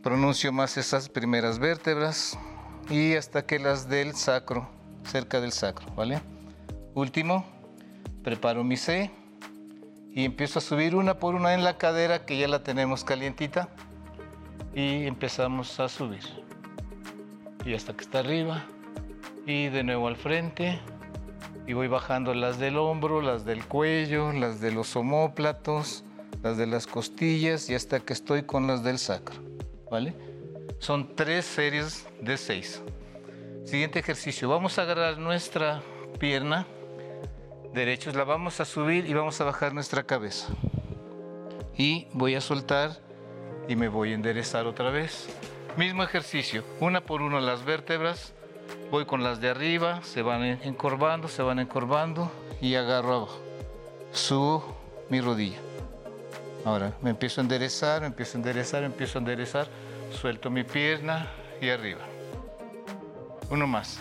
pronuncio 0.04 0.52
más 0.52 0.78
esas 0.78 1.10
primeras 1.10 1.60
vértebras 1.60 2.38
y 2.90 3.16
hasta 3.16 3.46
que 3.46 3.58
las 3.58 3.90
del 3.90 4.16
sacro, 4.16 4.70
cerca 5.04 5.42
del 5.42 5.52
sacro, 5.52 5.92
¿vale? 5.96 6.22
Último, 6.94 7.46
preparo 8.24 8.64
mi 8.64 8.78
C 8.78 9.12
y 10.12 10.26
empiezo 10.26 10.60
a 10.60 10.62
subir 10.62 10.96
una 10.96 11.20
por 11.20 11.36
una 11.36 11.54
en 11.54 11.64
la 11.64 11.78
cadera 11.78 12.26
que 12.26 12.38
ya 12.38 12.48
la 12.48 12.64
tenemos 12.64 13.04
calientita 13.04 13.70
y 14.74 15.06
empezamos 15.08 15.80
a 15.80 15.90
subir. 15.90 16.24
Y 17.66 17.74
hasta 17.74 17.94
que 17.94 18.04
está 18.04 18.20
arriba 18.20 18.64
y 19.46 19.70
de 19.70 19.84
nuevo 19.84 20.08
al 20.08 20.18
frente 20.18 20.80
y 21.66 21.74
voy 21.74 21.88
bajando 21.88 22.34
las 22.34 22.60
del 22.60 22.78
hombro, 22.78 23.22
las 23.22 23.46
del 23.46 23.66
cuello, 23.66 24.32
las 24.34 24.62
de 24.62 24.72
los 24.72 24.96
omóplatos, 24.96 26.04
las 26.44 26.58
de 26.58 26.68
las 26.68 26.88
costillas 26.88 27.70
y 27.70 27.76
hasta 27.76 28.00
que 28.00 28.14
estoy 28.14 28.44
con 28.44 28.68
las 28.68 28.84
del 28.84 29.00
sacro, 29.00 29.36
¿vale? 29.90 30.14
Son 30.80 31.16
tres 31.16 31.46
series 31.46 32.06
de 32.22 32.38
seis. 32.38 32.82
Siguiente 33.64 34.00
ejercicio, 34.00 34.48
vamos 34.48 34.78
a 34.78 34.84
agarrar 34.84 35.18
nuestra 35.18 35.82
pierna 36.20 36.68
derecha, 37.74 38.12
la 38.12 38.24
vamos 38.24 38.60
a 38.60 38.66
subir 38.66 39.06
y 39.06 39.14
vamos 39.14 39.40
a 39.42 39.44
bajar 39.44 39.74
nuestra 39.74 40.04
cabeza. 40.04 40.48
Y 41.78 42.08
voy 42.14 42.36
a 42.36 42.42
soltar 42.42 43.00
y 43.68 43.76
me 43.76 43.88
voy 43.88 44.12
a 44.12 44.16
enderezar 44.16 44.66
otra 44.66 44.92
vez. 44.92 45.28
Mismo 45.78 46.04
ejercicio, 46.04 46.64
una 46.80 47.02
por 47.02 47.22
una 47.22 47.42
las 47.42 47.66
vértebras, 47.66 48.34
voy 48.92 49.06
con 49.06 49.24
las 49.24 49.42
de 49.42 49.50
arriba, 49.50 50.02
se 50.04 50.22
van 50.22 50.44
encorvando, 50.44 51.28
se 51.28 51.42
van 51.42 51.60
encorvando 51.60 52.32
y 52.62 52.76
agarro 52.76 53.14
abajo. 53.14 53.40
Subo 54.12 54.78
mi 55.10 55.20
rodilla. 55.20 55.58
Ahora 56.66 56.94
me 57.04 57.12
empiezo 57.12 57.40
a 57.40 57.44
enderezar, 57.44 58.04
empiezo 58.04 58.38
a 58.38 58.40
enderezar, 58.40 58.84
empiezo 58.84 59.20
a 59.20 59.22
enderezar, 59.22 59.68
suelto 60.12 60.50
mi 60.50 60.64
pierna 60.64 61.28
y 61.62 61.70
arriba. 61.70 62.02
Uno 63.52 63.68
más. 63.68 64.00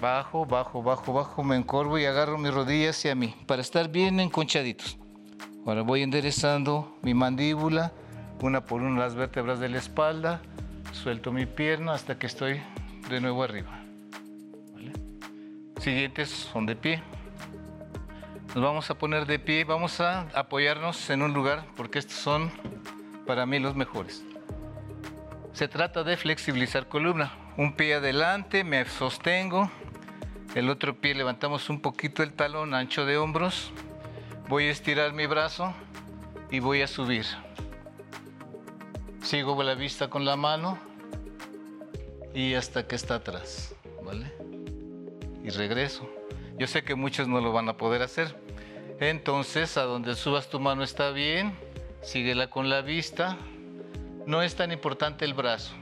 Bajo, 0.00 0.44
bajo, 0.44 0.82
bajo, 0.82 1.12
bajo, 1.12 1.44
me 1.44 1.54
encorvo 1.54 1.96
y 1.96 2.06
agarro 2.06 2.36
mi 2.38 2.50
rodilla 2.50 2.90
hacia 2.90 3.14
mí 3.14 3.36
para 3.46 3.62
estar 3.62 3.88
bien 3.88 4.18
enconchaditos. 4.18 4.98
Ahora 5.64 5.82
voy 5.82 6.02
enderezando 6.02 6.98
mi 7.02 7.14
mandíbula, 7.14 7.92
una 8.42 8.64
por 8.64 8.82
una 8.82 9.00
las 9.00 9.14
vértebras 9.14 9.60
de 9.60 9.68
la 9.68 9.78
espalda, 9.78 10.40
suelto 10.92 11.30
mi 11.30 11.46
pierna 11.46 11.94
hasta 11.94 12.18
que 12.18 12.26
estoy 12.26 12.60
de 13.08 13.20
nuevo 13.20 13.44
arriba. 13.44 13.80
Siguientes 15.78 16.30
son 16.30 16.66
de 16.66 16.74
pie. 16.74 17.02
Nos 18.54 18.62
vamos 18.62 18.88
a 18.88 18.94
poner 18.94 19.26
de 19.26 19.40
pie, 19.40 19.64
vamos 19.64 19.98
a 19.98 20.28
apoyarnos 20.32 21.10
en 21.10 21.22
un 21.22 21.34
lugar 21.34 21.66
porque 21.76 21.98
estos 21.98 22.16
son 22.18 22.52
para 23.26 23.46
mí 23.46 23.58
los 23.58 23.74
mejores. 23.74 24.22
Se 25.52 25.66
trata 25.66 26.04
de 26.04 26.16
flexibilizar 26.16 26.86
columna. 26.86 27.32
Un 27.56 27.74
pie 27.74 27.94
adelante, 27.94 28.62
me 28.62 28.84
sostengo. 28.84 29.72
El 30.54 30.70
otro 30.70 30.94
pie 31.00 31.16
levantamos 31.16 31.68
un 31.68 31.80
poquito 31.80 32.22
el 32.22 32.32
talón, 32.32 32.74
ancho 32.74 33.04
de 33.04 33.16
hombros. 33.16 33.72
Voy 34.48 34.66
a 34.66 34.70
estirar 34.70 35.12
mi 35.14 35.26
brazo 35.26 35.74
y 36.48 36.60
voy 36.60 36.82
a 36.82 36.86
subir. 36.86 37.26
Sigo 39.20 39.60
la 39.64 39.74
vista 39.74 40.08
con 40.08 40.24
la 40.24 40.36
mano 40.36 40.78
y 42.32 42.54
hasta 42.54 42.86
que 42.86 42.94
está 42.94 43.16
atrás, 43.16 43.74
¿vale? 44.04 44.32
Y 45.42 45.50
regreso. 45.50 46.08
Yo 46.56 46.68
sé 46.68 46.84
que 46.84 46.94
muchos 46.94 47.26
no 47.26 47.40
lo 47.40 47.50
van 47.52 47.68
a 47.68 47.76
poder 47.76 48.00
hacer, 48.02 48.43
entonces, 49.00 49.76
a 49.76 49.82
donde 49.82 50.14
subas 50.14 50.48
tu 50.48 50.60
mano 50.60 50.82
está 50.82 51.10
bien, 51.10 51.56
síguela 52.02 52.48
con 52.48 52.68
la 52.68 52.80
vista. 52.80 53.36
No 54.26 54.42
es 54.42 54.54
tan 54.54 54.72
importante 54.72 55.24
el 55.24 55.34
brazo. 55.34 55.74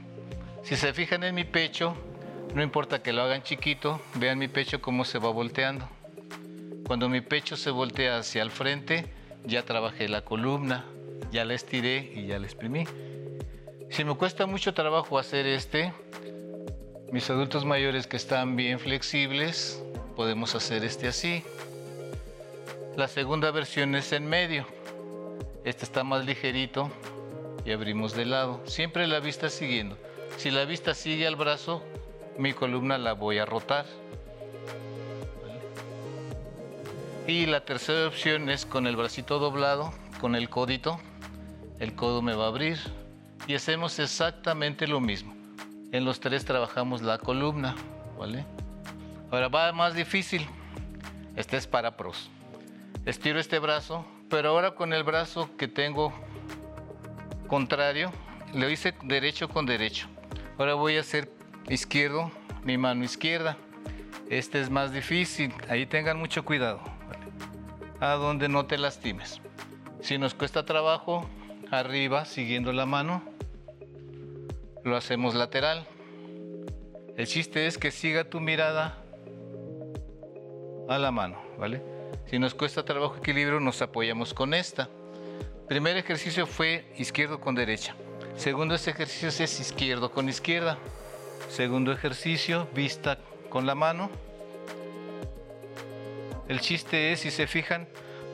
Si 0.63 0.75
se 0.75 0.93
fijan 0.93 1.23
en 1.23 1.35
mi 1.35 1.43
pecho, 1.43 1.95
no 2.53 2.63
importa 2.63 3.01
que 3.01 3.13
lo 3.13 3.21
hagan 3.21 3.43
chiquito, 3.43 4.01
vean 4.15 4.39
mi 4.39 4.47
pecho 4.47 4.81
cómo 4.81 5.05
se 5.05 5.19
va 5.19 5.29
volteando. 5.29 5.87
Cuando 6.85 7.07
mi 7.07 7.21
pecho 7.21 7.55
se 7.55 7.69
voltea 7.69 8.17
hacia 8.17 8.41
el 8.41 8.51
frente, 8.51 9.05
ya 9.45 9.63
trabajé 9.63 10.09
la 10.09 10.21
columna, 10.21 10.85
ya 11.31 11.45
la 11.45 11.53
estiré 11.53 12.11
y 12.15 12.27
ya 12.27 12.39
la 12.39 12.45
exprimí. 12.45 12.85
Si 13.89 14.03
me 14.03 14.15
cuesta 14.15 14.45
mucho 14.45 14.73
trabajo 14.73 15.19
hacer 15.19 15.45
este, 15.45 15.93
mis 17.11 17.29
adultos 17.29 17.63
mayores 17.63 18.07
que 18.07 18.17
están 18.17 18.55
bien 18.55 18.79
flexibles, 18.79 19.83
podemos 20.15 20.55
hacer 20.55 20.83
este 20.83 21.07
así. 21.07 21.43
La 22.95 23.07
segunda 23.07 23.49
versión 23.49 23.95
es 23.95 24.13
en 24.13 24.27
medio. 24.27 24.67
Este 25.65 25.83
está 25.83 26.03
más 26.03 26.25
ligerito 26.25 26.91
y 27.65 27.71
abrimos 27.71 28.13
de 28.13 28.23
lado. 28.23 28.61
Siempre 28.67 29.07
la 29.07 29.19
vista 29.19 29.49
siguiendo. 29.49 29.97
Si 30.37 30.51
la 30.51 30.65
vista 30.65 30.93
sigue 30.93 31.25
al 31.25 31.35
brazo, 31.35 31.81
mi 32.37 32.53
columna 32.53 32.99
la 32.99 33.13
voy 33.13 33.39
a 33.39 33.47
rotar. 33.47 33.87
Y 37.25 37.47
la 37.47 37.65
tercera 37.65 38.05
opción 38.07 38.51
es 38.51 38.63
con 38.67 38.85
el 38.85 38.95
bracito 38.95 39.39
doblado, 39.39 39.91
con 40.21 40.35
el 40.35 40.47
codito. 40.51 40.99
El 41.79 41.95
codo 41.95 42.21
me 42.21 42.35
va 42.35 42.45
a 42.45 42.49
abrir. 42.49 42.77
Y 43.47 43.55
hacemos 43.55 43.97
exactamente 43.97 44.85
lo 44.85 44.99
mismo. 44.99 45.33
En 45.91 46.05
los 46.05 46.19
tres 46.19 46.45
trabajamos 46.45 47.01
la 47.01 47.17
columna. 47.17 47.75
¿vale? 48.19 48.45
Ahora 49.31 49.47
va 49.47 49.73
más 49.73 49.95
difícil. 49.95 50.47
Este 51.35 51.57
es 51.57 51.65
para 51.65 51.97
pros 51.97 52.29
estiro 53.05 53.39
este 53.39 53.59
brazo, 53.59 54.05
pero 54.29 54.49
ahora 54.49 54.75
con 54.75 54.93
el 54.93 55.03
brazo 55.03 55.49
que 55.57 55.67
tengo 55.67 56.13
contrario, 57.47 58.11
lo 58.53 58.69
hice 58.69 58.93
derecho 59.03 59.49
con 59.49 59.65
derecho. 59.65 60.07
Ahora 60.57 60.75
voy 60.75 60.97
a 60.97 61.01
hacer 61.01 61.29
izquierdo, 61.69 62.31
mi 62.63 62.77
mano 62.77 63.03
izquierda. 63.03 63.57
Este 64.29 64.61
es 64.61 64.69
más 64.69 64.93
difícil, 64.93 65.53
ahí 65.69 65.85
tengan 65.85 66.17
mucho 66.17 66.45
cuidado, 66.45 66.81
a 67.99 68.13
donde 68.13 68.47
no 68.47 68.65
te 68.65 68.77
lastimes. 68.77 69.41
Si 70.01 70.17
nos 70.17 70.33
cuesta 70.33 70.65
trabajo, 70.65 71.27
arriba, 71.71 72.25
siguiendo 72.25 72.71
la 72.71 72.85
mano, 72.85 73.21
lo 74.83 74.95
hacemos 74.95 75.35
lateral. 75.35 75.85
El 77.17 77.27
chiste 77.27 77.67
es 77.67 77.77
que 77.77 77.91
siga 77.91 78.23
tu 78.23 78.39
mirada 78.39 78.97
a 80.89 80.97
la 80.97 81.11
mano, 81.11 81.37
¿vale? 81.59 81.81
Si 82.29 82.39
nos 82.39 82.53
cuesta 82.53 82.83
trabajo 82.83 83.17
equilibrio, 83.17 83.59
nos 83.59 83.81
apoyamos 83.81 84.33
con 84.33 84.53
esta. 84.53 84.89
Primer 85.67 85.97
ejercicio 85.97 86.45
fue 86.45 86.91
izquierdo 86.97 87.39
con 87.39 87.55
derecha. 87.55 87.95
Segundo 88.35 88.75
ejercicio 88.75 89.29
es 89.29 89.59
izquierdo 89.59 90.11
con 90.11 90.27
izquierda. 90.27 90.77
Segundo 91.49 91.91
ejercicio, 91.91 92.67
vista 92.73 93.17
con 93.49 93.65
la 93.65 93.75
mano. 93.75 94.09
El 96.47 96.59
chiste 96.59 97.11
es, 97.11 97.21
si 97.21 97.31
se 97.31 97.47
fijan, 97.47 97.87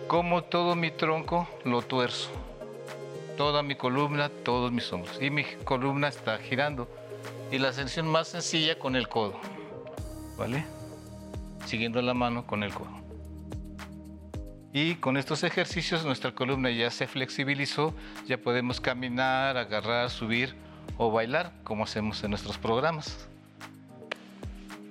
cómo 0.07 0.43
todo 0.43 0.75
mi 0.75 0.91
tronco 0.91 1.47
lo 1.63 1.81
tuerzo. 1.81 2.29
Toda 3.37 3.61
mi 3.61 3.75
columna, 3.75 4.29
todos 4.29 4.71
mis 4.71 4.91
hombros. 4.91 5.21
Y 5.21 5.29
mi 5.29 5.43
columna 5.63 6.07
está 6.07 6.37
girando. 6.39 6.87
Y 7.51 7.59
la 7.59 7.69
ascensión 7.69 8.07
más 8.07 8.29
sencilla 8.29 8.79
con 8.79 8.95
el 8.95 9.07
codo. 9.07 9.39
¿Vale? 10.37 10.65
Siguiendo 11.65 12.01
la 12.01 12.13
mano 12.13 12.47
con 12.47 12.63
el 12.63 12.73
codo. 12.73 12.98
Y 14.71 14.95
con 14.95 15.17
estos 15.17 15.43
ejercicios 15.43 16.05
nuestra 16.05 16.31
columna 16.33 16.69
ya 16.69 16.91
se 16.91 17.07
flexibilizó, 17.07 17.95
ya 18.27 18.37
podemos 18.37 18.79
caminar, 18.79 19.57
agarrar, 19.57 20.09
subir 20.11 20.55
o 20.97 21.11
bailar 21.11 21.53
como 21.63 21.85
hacemos 21.85 22.23
en 22.23 22.29
nuestros 22.29 22.57
programas. 22.57 23.27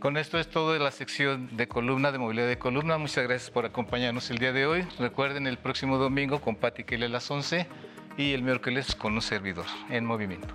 Con 0.00 0.16
esto 0.16 0.38
es 0.38 0.48
todo 0.48 0.72
de 0.72 0.78
la 0.78 0.92
sección 0.92 1.56
de 1.56 1.66
columna, 1.66 2.12
de 2.12 2.18
movilidad 2.18 2.46
de 2.46 2.58
columna. 2.58 2.98
Muchas 2.98 3.24
gracias 3.24 3.50
por 3.50 3.66
acompañarnos 3.66 4.30
el 4.30 4.38
día 4.38 4.52
de 4.52 4.66
hoy. 4.66 4.86
Recuerden 4.98 5.46
el 5.48 5.58
próximo 5.58 5.98
domingo 5.98 6.40
con 6.40 6.54
Pati 6.54 6.84
Kelly 6.84 7.06
a 7.06 7.08
las 7.08 7.28
11 7.28 7.66
y 8.16 8.32
el 8.32 8.42
miércoles 8.42 8.94
con 8.94 9.14
un 9.14 9.22
servidor 9.22 9.66
en 9.90 10.04
movimiento. 10.04 10.54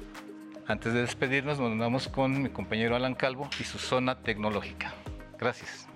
Antes 0.66 0.94
de 0.94 1.02
despedirnos, 1.02 1.60
nos 1.60 1.78
vamos 1.78 2.08
con 2.08 2.42
mi 2.42 2.50
compañero 2.50 2.96
Alan 2.96 3.16
Calvo 3.16 3.50
y 3.60 3.66
su 3.66 3.80
zona 3.80 4.16
tecnológica. 4.16 4.94
Gracias. 5.38 5.90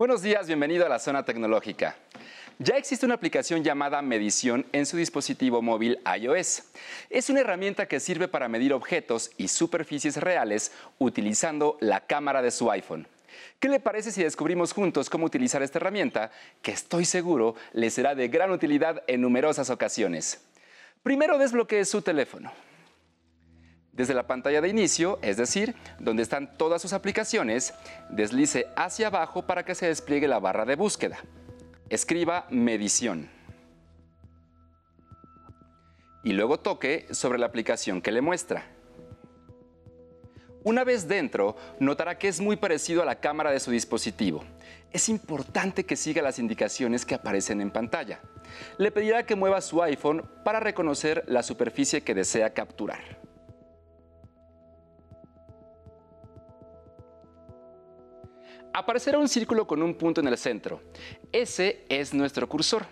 Buenos 0.00 0.22
días, 0.22 0.46
bienvenido 0.46 0.86
a 0.86 0.88
la 0.88 0.98
zona 0.98 1.26
tecnológica. 1.26 1.94
Ya 2.58 2.78
existe 2.78 3.04
una 3.04 3.16
aplicación 3.16 3.62
llamada 3.62 4.00
Medición 4.00 4.64
en 4.72 4.86
su 4.86 4.96
dispositivo 4.96 5.60
móvil 5.60 6.00
iOS. 6.18 6.62
Es 7.10 7.28
una 7.28 7.40
herramienta 7.40 7.84
que 7.84 8.00
sirve 8.00 8.26
para 8.26 8.48
medir 8.48 8.72
objetos 8.72 9.30
y 9.36 9.48
superficies 9.48 10.16
reales 10.16 10.72
utilizando 10.98 11.76
la 11.80 12.00
cámara 12.06 12.40
de 12.40 12.50
su 12.50 12.70
iPhone. 12.70 13.06
¿Qué 13.58 13.68
le 13.68 13.78
parece 13.78 14.10
si 14.10 14.22
descubrimos 14.22 14.72
juntos 14.72 15.10
cómo 15.10 15.26
utilizar 15.26 15.62
esta 15.62 15.76
herramienta 15.76 16.30
que 16.62 16.72
estoy 16.72 17.04
seguro 17.04 17.54
le 17.74 17.90
será 17.90 18.14
de 18.14 18.28
gran 18.28 18.52
utilidad 18.52 19.02
en 19.06 19.20
numerosas 19.20 19.68
ocasiones? 19.68 20.40
Primero 21.02 21.36
desbloquee 21.36 21.84
su 21.84 22.00
teléfono. 22.00 22.50
Desde 23.92 24.14
la 24.14 24.26
pantalla 24.26 24.60
de 24.60 24.68
inicio, 24.68 25.18
es 25.20 25.36
decir, 25.36 25.74
donde 25.98 26.22
están 26.22 26.56
todas 26.56 26.80
sus 26.80 26.92
aplicaciones, 26.92 27.74
deslice 28.08 28.66
hacia 28.76 29.08
abajo 29.08 29.42
para 29.46 29.64
que 29.64 29.74
se 29.74 29.86
despliegue 29.86 30.28
la 30.28 30.38
barra 30.38 30.64
de 30.64 30.76
búsqueda. 30.76 31.18
Escriba 31.88 32.46
medición. 32.50 33.28
Y 36.22 36.32
luego 36.32 36.60
toque 36.60 37.08
sobre 37.10 37.38
la 37.38 37.46
aplicación 37.46 38.00
que 38.00 38.12
le 38.12 38.20
muestra. 38.20 38.64
Una 40.62 40.84
vez 40.84 41.08
dentro, 41.08 41.56
notará 41.78 42.18
que 42.18 42.28
es 42.28 42.40
muy 42.40 42.56
parecido 42.56 43.02
a 43.02 43.06
la 43.06 43.18
cámara 43.20 43.50
de 43.50 43.60
su 43.60 43.70
dispositivo. 43.70 44.44
Es 44.92 45.08
importante 45.08 45.84
que 45.84 45.96
siga 45.96 46.20
las 46.20 46.38
indicaciones 46.38 47.06
que 47.06 47.14
aparecen 47.14 47.60
en 47.60 47.70
pantalla. 47.70 48.20
Le 48.76 48.90
pedirá 48.90 49.24
que 49.24 49.36
mueva 49.36 49.62
su 49.62 49.82
iPhone 49.82 50.28
para 50.44 50.60
reconocer 50.60 51.24
la 51.26 51.42
superficie 51.42 52.02
que 52.02 52.14
desea 52.14 52.52
capturar. 52.52 53.29
Aparecerá 58.80 59.18
un 59.18 59.28
círculo 59.28 59.66
con 59.66 59.82
un 59.82 59.92
punto 59.92 60.22
en 60.22 60.28
el 60.28 60.38
centro. 60.38 60.80
Ese 61.32 61.84
es 61.90 62.14
nuestro 62.14 62.48
cursor. 62.48 62.86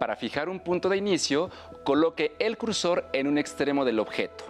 Para 0.00 0.16
fijar 0.16 0.48
un 0.48 0.58
punto 0.58 0.88
de 0.88 0.96
inicio, 0.96 1.50
coloque 1.84 2.32
el 2.38 2.56
cursor 2.56 3.04
en 3.12 3.26
un 3.26 3.36
extremo 3.36 3.84
del 3.84 3.98
objeto 3.98 4.46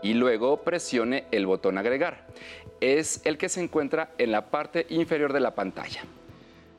y 0.00 0.14
luego 0.14 0.62
presione 0.62 1.26
el 1.30 1.44
botón 1.44 1.76
agregar. 1.76 2.26
Es 2.80 3.20
el 3.26 3.36
que 3.36 3.50
se 3.50 3.60
encuentra 3.60 4.14
en 4.16 4.32
la 4.32 4.46
parte 4.46 4.86
inferior 4.88 5.34
de 5.34 5.40
la 5.40 5.54
pantalla. 5.54 6.04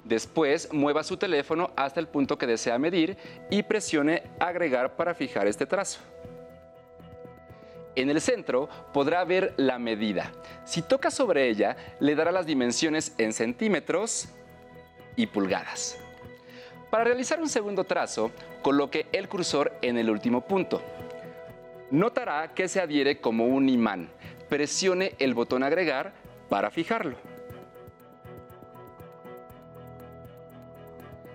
Después 0.04 0.74
mueva 0.74 1.04
su 1.04 1.18
teléfono 1.18 1.70
hasta 1.76 2.00
el 2.00 2.08
punto 2.08 2.40
que 2.40 2.48
desea 2.48 2.80
medir 2.80 3.16
y 3.52 3.62
presione 3.62 4.24
agregar 4.40 4.96
para 4.96 5.14
fijar 5.14 5.46
este 5.46 5.68
trazo. 5.68 6.00
En 7.96 8.10
el 8.10 8.22
centro 8.22 8.70
podrá 8.94 9.24
ver 9.26 9.54
la 9.58 9.78
medida. 9.78 10.32
Si 10.64 10.82
toca 10.82 11.12
sobre 11.12 11.50
ella, 11.50 11.76
le 12.00 12.16
dará 12.16 12.32
las 12.32 12.46
dimensiones 12.46 13.14
en 13.18 13.34
centímetros 13.34 14.30
y 15.16 15.28
pulgadas. 15.28 15.98
Para 16.90 17.04
realizar 17.04 17.42
un 17.42 17.50
segundo 17.50 17.84
trazo, 17.84 18.32
coloque 18.62 19.08
el 19.12 19.28
cursor 19.28 19.74
en 19.82 19.98
el 19.98 20.10
último 20.10 20.42
punto. 20.42 20.82
Notará 21.90 22.54
que 22.54 22.68
se 22.68 22.80
adhiere 22.80 23.20
como 23.20 23.46
un 23.46 23.68
imán. 23.68 24.10
Presione 24.50 25.14
el 25.20 25.34
botón 25.34 25.64
agregar 25.64 26.14
para 26.50 26.70
fijarlo. 26.70 27.16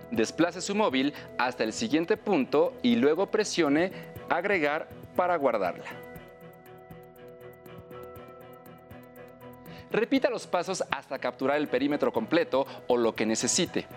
Desplace 0.09 0.61
su 0.61 0.73
móvil 0.73 1.13
hasta 1.37 1.63
el 1.63 1.73
siguiente 1.73 2.17
punto 2.17 2.73
y 2.81 2.95
luego 2.95 3.27
presione 3.27 3.91
agregar 4.29 4.87
para 5.15 5.35
guardarla. 5.35 6.06
Repita 9.91 10.29
los 10.29 10.47
pasos 10.47 10.83
hasta 10.91 11.19
capturar 11.19 11.57
el 11.57 11.67
perímetro 11.67 12.11
completo 12.11 12.65
o 12.87 12.97
lo 12.97 13.15
que 13.15 13.25
necesite. 13.25 13.87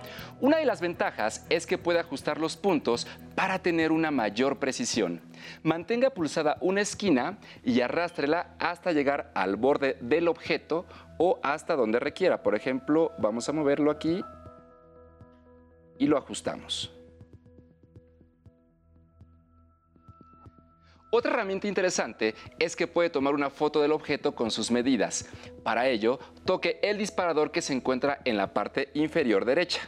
Una 0.40 0.58
de 0.58 0.64
las 0.64 0.80
ventajas 0.80 1.44
es 1.48 1.66
que 1.66 1.78
puede 1.78 1.98
ajustar 1.98 2.38
los 2.38 2.56
puntos 2.56 3.06
para 3.34 3.58
tener 3.60 3.92
una 3.92 4.10
mayor 4.10 4.58
precisión. 4.58 5.20
Mantenga 5.62 6.10
pulsada 6.10 6.56
una 6.60 6.80
esquina 6.80 7.38
y 7.64 7.80
arrástrela 7.80 8.54
hasta 8.58 8.92
llegar 8.92 9.30
al 9.34 9.56
borde 9.56 9.96
del 10.00 10.28
objeto 10.28 10.86
o 11.18 11.40
hasta 11.42 11.76
donde 11.76 11.98
requiera. 11.98 12.42
Por 12.42 12.54
ejemplo, 12.54 13.12
vamos 13.18 13.48
a 13.48 13.52
moverlo 13.52 13.90
aquí 13.90 14.22
y 15.98 16.06
lo 16.06 16.16
ajustamos. 16.16 16.99
Otra 21.12 21.32
herramienta 21.32 21.66
interesante 21.66 22.36
es 22.60 22.76
que 22.76 22.86
puede 22.86 23.10
tomar 23.10 23.34
una 23.34 23.50
foto 23.50 23.82
del 23.82 23.90
objeto 23.90 24.32
con 24.32 24.52
sus 24.52 24.70
medidas. 24.70 25.28
Para 25.64 25.88
ello, 25.88 26.20
toque 26.44 26.78
el 26.82 26.98
disparador 26.98 27.50
que 27.50 27.62
se 27.62 27.72
encuentra 27.72 28.20
en 28.24 28.36
la 28.36 28.54
parte 28.54 28.90
inferior 28.94 29.44
derecha. 29.44 29.80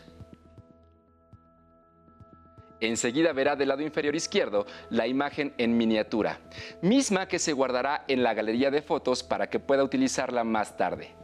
Enseguida 2.81 3.33
verá 3.33 3.55
del 3.55 3.69
lado 3.69 3.83
inferior 3.83 4.17
izquierdo 4.17 4.67
la 4.91 5.07
imagen 5.07 5.55
en 5.59 5.77
miniatura, 5.77 6.41
misma 6.81 7.29
que 7.29 7.39
se 7.39 7.53
guardará 7.53 8.05
en 8.09 8.25
la 8.25 8.35
galería 8.35 8.73
de 8.73 8.83
fotos 8.83 9.23
para 9.23 9.49
que 9.49 9.61
pueda 9.61 9.85
utilizarla 9.85 10.43
más 10.43 10.77
tarde. 10.77 11.15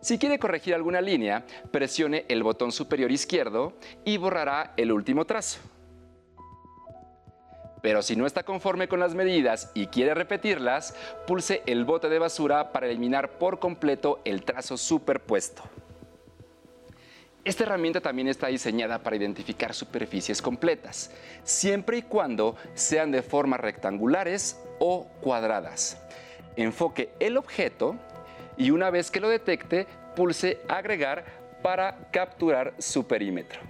Si 0.00 0.18
quiere 0.18 0.40
corregir 0.40 0.74
alguna 0.74 1.00
línea, 1.00 1.46
presione 1.70 2.24
el 2.28 2.42
botón 2.42 2.72
superior 2.72 3.12
izquierdo 3.12 3.74
y 4.04 4.16
borrará 4.16 4.74
el 4.76 4.90
último 4.90 5.24
trazo. 5.24 5.60
Pero 7.84 8.00
si 8.00 8.16
no 8.16 8.24
está 8.24 8.44
conforme 8.44 8.88
con 8.88 8.98
las 8.98 9.14
medidas 9.14 9.70
y 9.74 9.88
quiere 9.88 10.14
repetirlas, 10.14 10.94
pulse 11.26 11.62
el 11.66 11.84
bote 11.84 12.08
de 12.08 12.18
basura 12.18 12.72
para 12.72 12.86
eliminar 12.86 13.32
por 13.32 13.58
completo 13.58 14.22
el 14.24 14.42
trazo 14.42 14.78
superpuesto. 14.78 15.62
Esta 17.44 17.64
herramienta 17.64 18.00
también 18.00 18.28
está 18.28 18.46
diseñada 18.46 19.02
para 19.02 19.16
identificar 19.16 19.74
superficies 19.74 20.40
completas, 20.40 21.10
siempre 21.42 21.98
y 21.98 22.02
cuando 22.02 22.56
sean 22.72 23.10
de 23.10 23.20
formas 23.20 23.60
rectangulares 23.60 24.58
o 24.78 25.06
cuadradas. 25.20 26.02
Enfoque 26.56 27.10
el 27.20 27.36
objeto 27.36 27.96
y 28.56 28.70
una 28.70 28.88
vez 28.88 29.10
que 29.10 29.20
lo 29.20 29.28
detecte, 29.28 29.86
pulse 30.16 30.58
agregar 30.68 31.26
para 31.62 32.08
capturar 32.10 32.72
su 32.78 33.06
perímetro. 33.06 33.60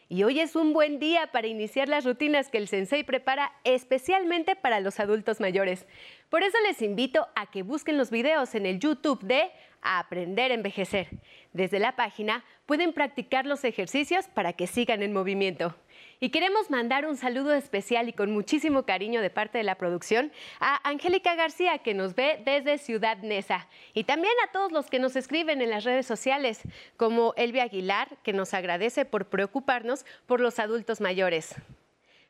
Y 0.08 0.22
hoy 0.22 0.38
es 0.38 0.54
un 0.54 0.72
buen 0.72 1.00
día 1.00 1.32
para 1.32 1.48
iniciar 1.48 1.88
las 1.88 2.04
rutinas 2.04 2.48
que 2.48 2.58
el 2.58 2.68
Sensei 2.68 3.02
prepara 3.02 3.52
especialmente 3.64 4.54
para 4.54 4.78
los 4.78 5.00
adultos 5.00 5.40
mayores. 5.40 5.84
Por 6.30 6.44
eso 6.44 6.56
les 6.64 6.80
invito 6.80 7.26
a 7.34 7.50
que 7.50 7.62
busquen 7.64 7.98
los 7.98 8.10
videos 8.12 8.54
en 8.54 8.66
el 8.66 8.78
YouTube 8.78 9.20
de 9.22 9.50
Aprender 9.82 10.52
a 10.52 10.54
Envejecer. 10.54 11.08
Desde 11.52 11.80
la 11.80 11.96
página 11.96 12.44
pueden 12.66 12.92
practicar 12.92 13.46
los 13.46 13.64
ejercicios 13.64 14.26
para 14.28 14.52
que 14.52 14.68
sigan 14.68 15.02
en 15.02 15.12
movimiento. 15.12 15.74
Y 16.18 16.30
queremos 16.30 16.70
mandar 16.70 17.06
un 17.06 17.16
saludo 17.16 17.52
especial 17.52 18.08
y 18.08 18.14
con 18.14 18.32
muchísimo 18.32 18.84
cariño 18.84 19.20
de 19.20 19.28
parte 19.28 19.58
de 19.58 19.64
la 19.64 19.74
producción 19.74 20.32
a 20.60 20.88
Angélica 20.88 21.34
García, 21.34 21.78
que 21.78 21.92
nos 21.92 22.14
ve 22.14 22.40
desde 22.44 22.78
Ciudad 22.78 23.18
Neza. 23.18 23.68
Y 23.92 24.04
también 24.04 24.32
a 24.44 24.50
todos 24.50 24.72
los 24.72 24.86
que 24.86 24.98
nos 24.98 25.14
escriben 25.14 25.60
en 25.60 25.70
las 25.70 25.84
redes 25.84 26.06
sociales, 26.06 26.62
como 26.96 27.34
Elvia 27.36 27.64
Aguilar, 27.64 28.08
que 28.22 28.32
nos 28.32 28.54
agradece 28.54 29.04
por 29.04 29.26
preocuparnos 29.26 30.06
por 30.26 30.40
los 30.40 30.58
adultos 30.58 31.02
mayores. 31.02 31.54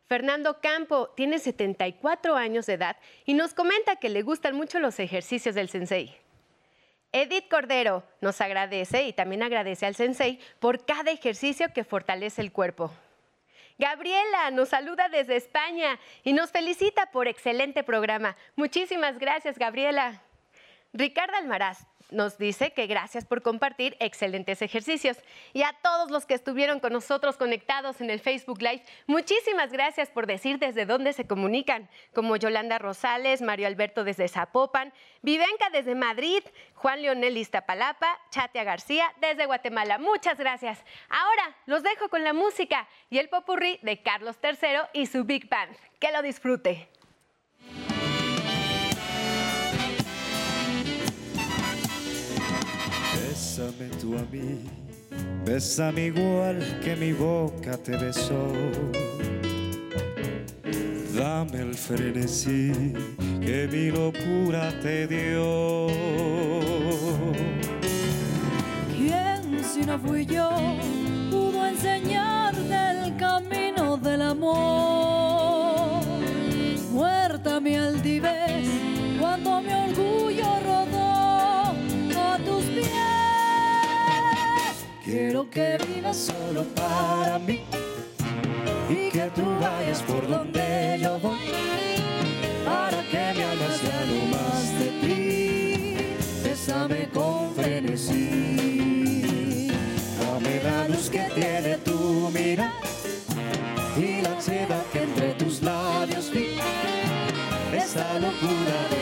Fernando 0.09 0.61
Campo 0.61 1.11
tiene 1.16 1.38
74 1.38 2.37
años 2.37 2.66
de 2.66 2.75
edad 2.75 2.96
y 3.25 3.35
nos 3.35 3.55
comenta 3.55 3.96
que 3.96 4.09
le 4.09 4.22
gustan 4.22 4.57
mucho 4.57 4.81
los 4.81 4.99
ejercicios 4.99 5.55
del 5.55 5.68
sensei. 5.68 6.16
Edith 7.12 7.49
Cordero 7.49 8.03
nos 8.20 8.40
agradece 8.40 9.07
y 9.07 9.12
también 9.12 9.42
agradece 9.42 9.87
al 9.87 9.94
Sensei 9.94 10.38
por 10.61 10.85
cada 10.85 11.11
ejercicio 11.11 11.72
que 11.72 11.83
fortalece 11.83 12.42
el 12.42 12.53
cuerpo. 12.53 12.92
Gabriela 13.78 14.50
nos 14.50 14.70
saluda 14.70 15.08
desde 15.08 15.36
España 15.36 15.98
y 16.24 16.32
nos 16.32 16.50
felicita 16.50 17.06
por 17.06 17.28
excelente 17.28 17.82
programa. 17.82 18.36
Muchísimas 18.54 19.18
gracias, 19.18 19.58
Gabriela. 19.58 20.22
Ricardo 20.92 21.36
Almaraz 21.36 21.86
nos 22.11 22.38
dice 22.38 22.73
que 22.73 22.87
gracias 22.87 23.25
por 23.25 23.42
compartir 23.42 23.97
excelentes 24.01 24.62
ejercicios. 24.62 25.16
Y 25.53 25.62
a 25.62 25.75
todos 25.83 26.11
los 26.11 26.27
que 26.27 26.35
estuvieron 26.35 26.81
con 26.81 26.92
nosotros 26.92 27.37
conectados 27.37 28.01
en 28.01 28.11
el 28.11 28.21
Facebook 28.21 28.62
Live, 28.62 28.83
muchísimas 29.07 29.73
gracias 29.73 30.11
por 30.11 30.27
decir 30.27 30.59
desde 30.59 30.87
dónde 30.87 31.12
se 31.12 31.27
comunican, 31.27 31.88
como 32.14 32.37
Yolanda 32.37 32.79
Rosales, 32.79 33.42
Mario 33.42 33.66
Alberto 33.66 34.05
desde 34.05 34.29
Zapopan, 34.29 34.92
Vivenca 35.23 35.71
desde 35.71 35.95
Madrid, 35.95 36.42
Juan 36.75 37.03
Leonel 37.03 37.37
Iztapalapa, 37.37 38.19
Chatia 38.31 38.64
García 38.64 39.12
desde 39.21 39.47
Guatemala. 39.47 39.99
Muchas 39.99 40.38
gracias. 40.38 40.85
Ahora 41.09 41.57
los 41.66 41.83
dejo 41.83 42.09
con 42.09 42.25
la 42.25 42.33
música 42.33 42.88
y 43.11 43.19
el 43.19 43.29
popurrí 43.29 43.79
de 43.83 44.03
Carlos 44.03 44.37
III 44.42 44.88
y 44.92 45.07
su 45.07 45.25
Big 45.25 45.49
Band. 45.49 45.77
Que 45.99 46.12
lo 46.12 46.23
disfrute. 46.23 46.88
Tú 54.01 54.16
a 54.16 54.22
mí, 54.31 54.61
bésame 55.44 56.07
igual 56.07 56.59
que 56.83 56.96
mi 56.96 57.12
boca 57.12 57.77
te 57.77 57.96
besó. 57.96 58.53
Dame 61.16 61.61
el 61.61 61.75
frenesí 61.75 62.92
que 63.40 63.68
mi 63.72 63.90
locura 63.90 64.70
te 64.81 65.07
dio. 65.07 65.87
¿Quién 68.94 69.64
si 69.64 69.81
no 69.83 69.99
fui 69.99 70.27
yo 70.27 70.51
pudo 71.31 71.66
enseñarte 71.66 72.36
Quiero 85.37 85.51
que 85.51 85.77
vivas 85.87 86.16
solo 86.16 86.64
para 86.75 87.38
mí 87.38 87.61
y 88.88 89.11
que 89.11 89.31
tú 89.35 89.42
vayas 89.61 90.01
por 90.01 90.27
donde 90.27 90.99
yo 91.03 91.18
voy 91.18 91.37
para 92.64 93.03
que 93.03 93.35
me 93.37 93.44
hagas 93.44 93.83
ya 93.83 94.01
no 94.07 94.25
más 94.35 94.79
de 94.79 94.88
ti. 95.03 95.94
Bésame 96.42 97.11
con 97.12 97.55
frenesí. 97.55 98.16
Dame 100.18 100.62
la 100.64 100.88
luz 100.88 101.11
que 101.11 101.29
tiene 101.35 101.77
tu 101.85 102.31
mira 102.33 102.72
y 103.99 104.22
la 104.22 104.31
ansiedad 104.31 104.87
que 104.90 105.03
entre 105.03 105.35
tus 105.35 105.61
labios 105.61 106.31
vi. 106.31 106.57
Esa 107.77 108.14
locura 108.14 108.88
de 108.88 108.95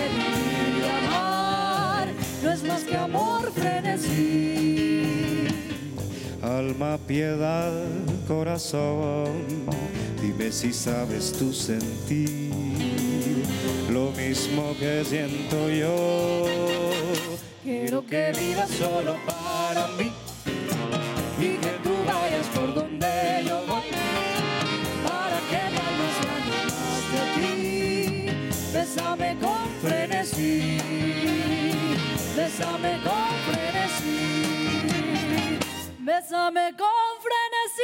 Alma, 6.67 6.97
piedad, 7.07 7.73
corazón, 8.27 9.27
dime 10.23 10.51
si 10.51 10.73
sabes 10.73 11.35
tú 11.39 11.53
sentir. 11.53 12.51
Lo 13.91 14.11
mismo 14.13 14.75
que 14.81 15.05
siento 15.05 15.69
yo. 15.69 16.47
Quiero 17.63 18.07
que 18.07 18.33
vivas 18.39 18.71
solo 18.71 19.15
para 19.27 19.89
mí. 19.99 20.11
Y 21.39 21.59
que 21.59 21.73
tú 21.83 21.93
vayas 22.07 22.47
por 22.55 22.73
donde 22.75 23.45
yo 23.47 23.61
voy. 23.67 23.91
Para 25.07 25.39
que 25.51 25.57
hables 25.57 26.15
ya 26.25 26.37
no 26.49 26.57
más 26.81 27.05
de 27.13 27.25
ti. 27.37 28.31
Bésame 28.73 29.37
con 29.39 29.69
frenesí, 29.83 30.79
bésame 32.35 33.01
con 33.03 33.34
bésame 36.25 36.73
con 36.77 36.89
frenesí. 37.21 37.83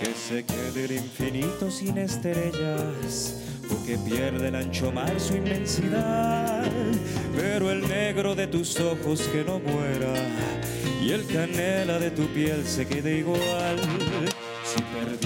Que 0.00 0.14
se 0.14 0.44
quede 0.44 0.84
el 0.84 0.92
infinito 0.92 1.70
sin 1.70 1.98
estrellas, 1.98 3.36
o 3.70 3.86
que 3.86 3.98
pierde 3.98 4.48
el 4.48 4.54
ancho 4.54 4.92
mar 4.92 5.18
su 5.18 5.34
inmensidad, 5.34 6.64
pero 7.34 7.70
el 7.70 7.88
negro 7.88 8.34
de 8.34 8.46
tus 8.46 8.78
ojos 8.80 9.22
que 9.32 9.44
no 9.44 9.58
muera, 9.58 10.14
y 11.02 11.12
el 11.12 11.26
canela 11.26 11.98
de 11.98 12.10
tu 12.10 12.26
piel 12.28 12.64
se 12.66 12.86
quede 12.86 13.18
igual. 13.18 13.76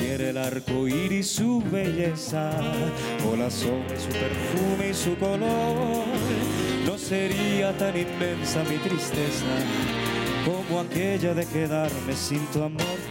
El 0.09 0.39
arco 0.39 0.89
iris 0.89 1.29
su 1.33 1.63
belleza, 1.71 2.51
o 3.31 3.37
la 3.37 3.51
sombra 3.51 4.01
su 4.01 4.09
perfume 4.09 4.91
y 4.91 4.95
su 4.95 5.17
color, 5.17 6.07
no 6.87 6.97
sería 6.97 7.77
tan 7.77 7.95
inmensa 7.95 8.65
mi 8.65 8.79
tristeza 8.79 9.45
como 10.47 10.81
aquella 10.81 11.35
de 11.35 11.45
quedarme 11.45 12.15
sin 12.15 12.45
tu 12.47 12.63
amor. 12.63 13.08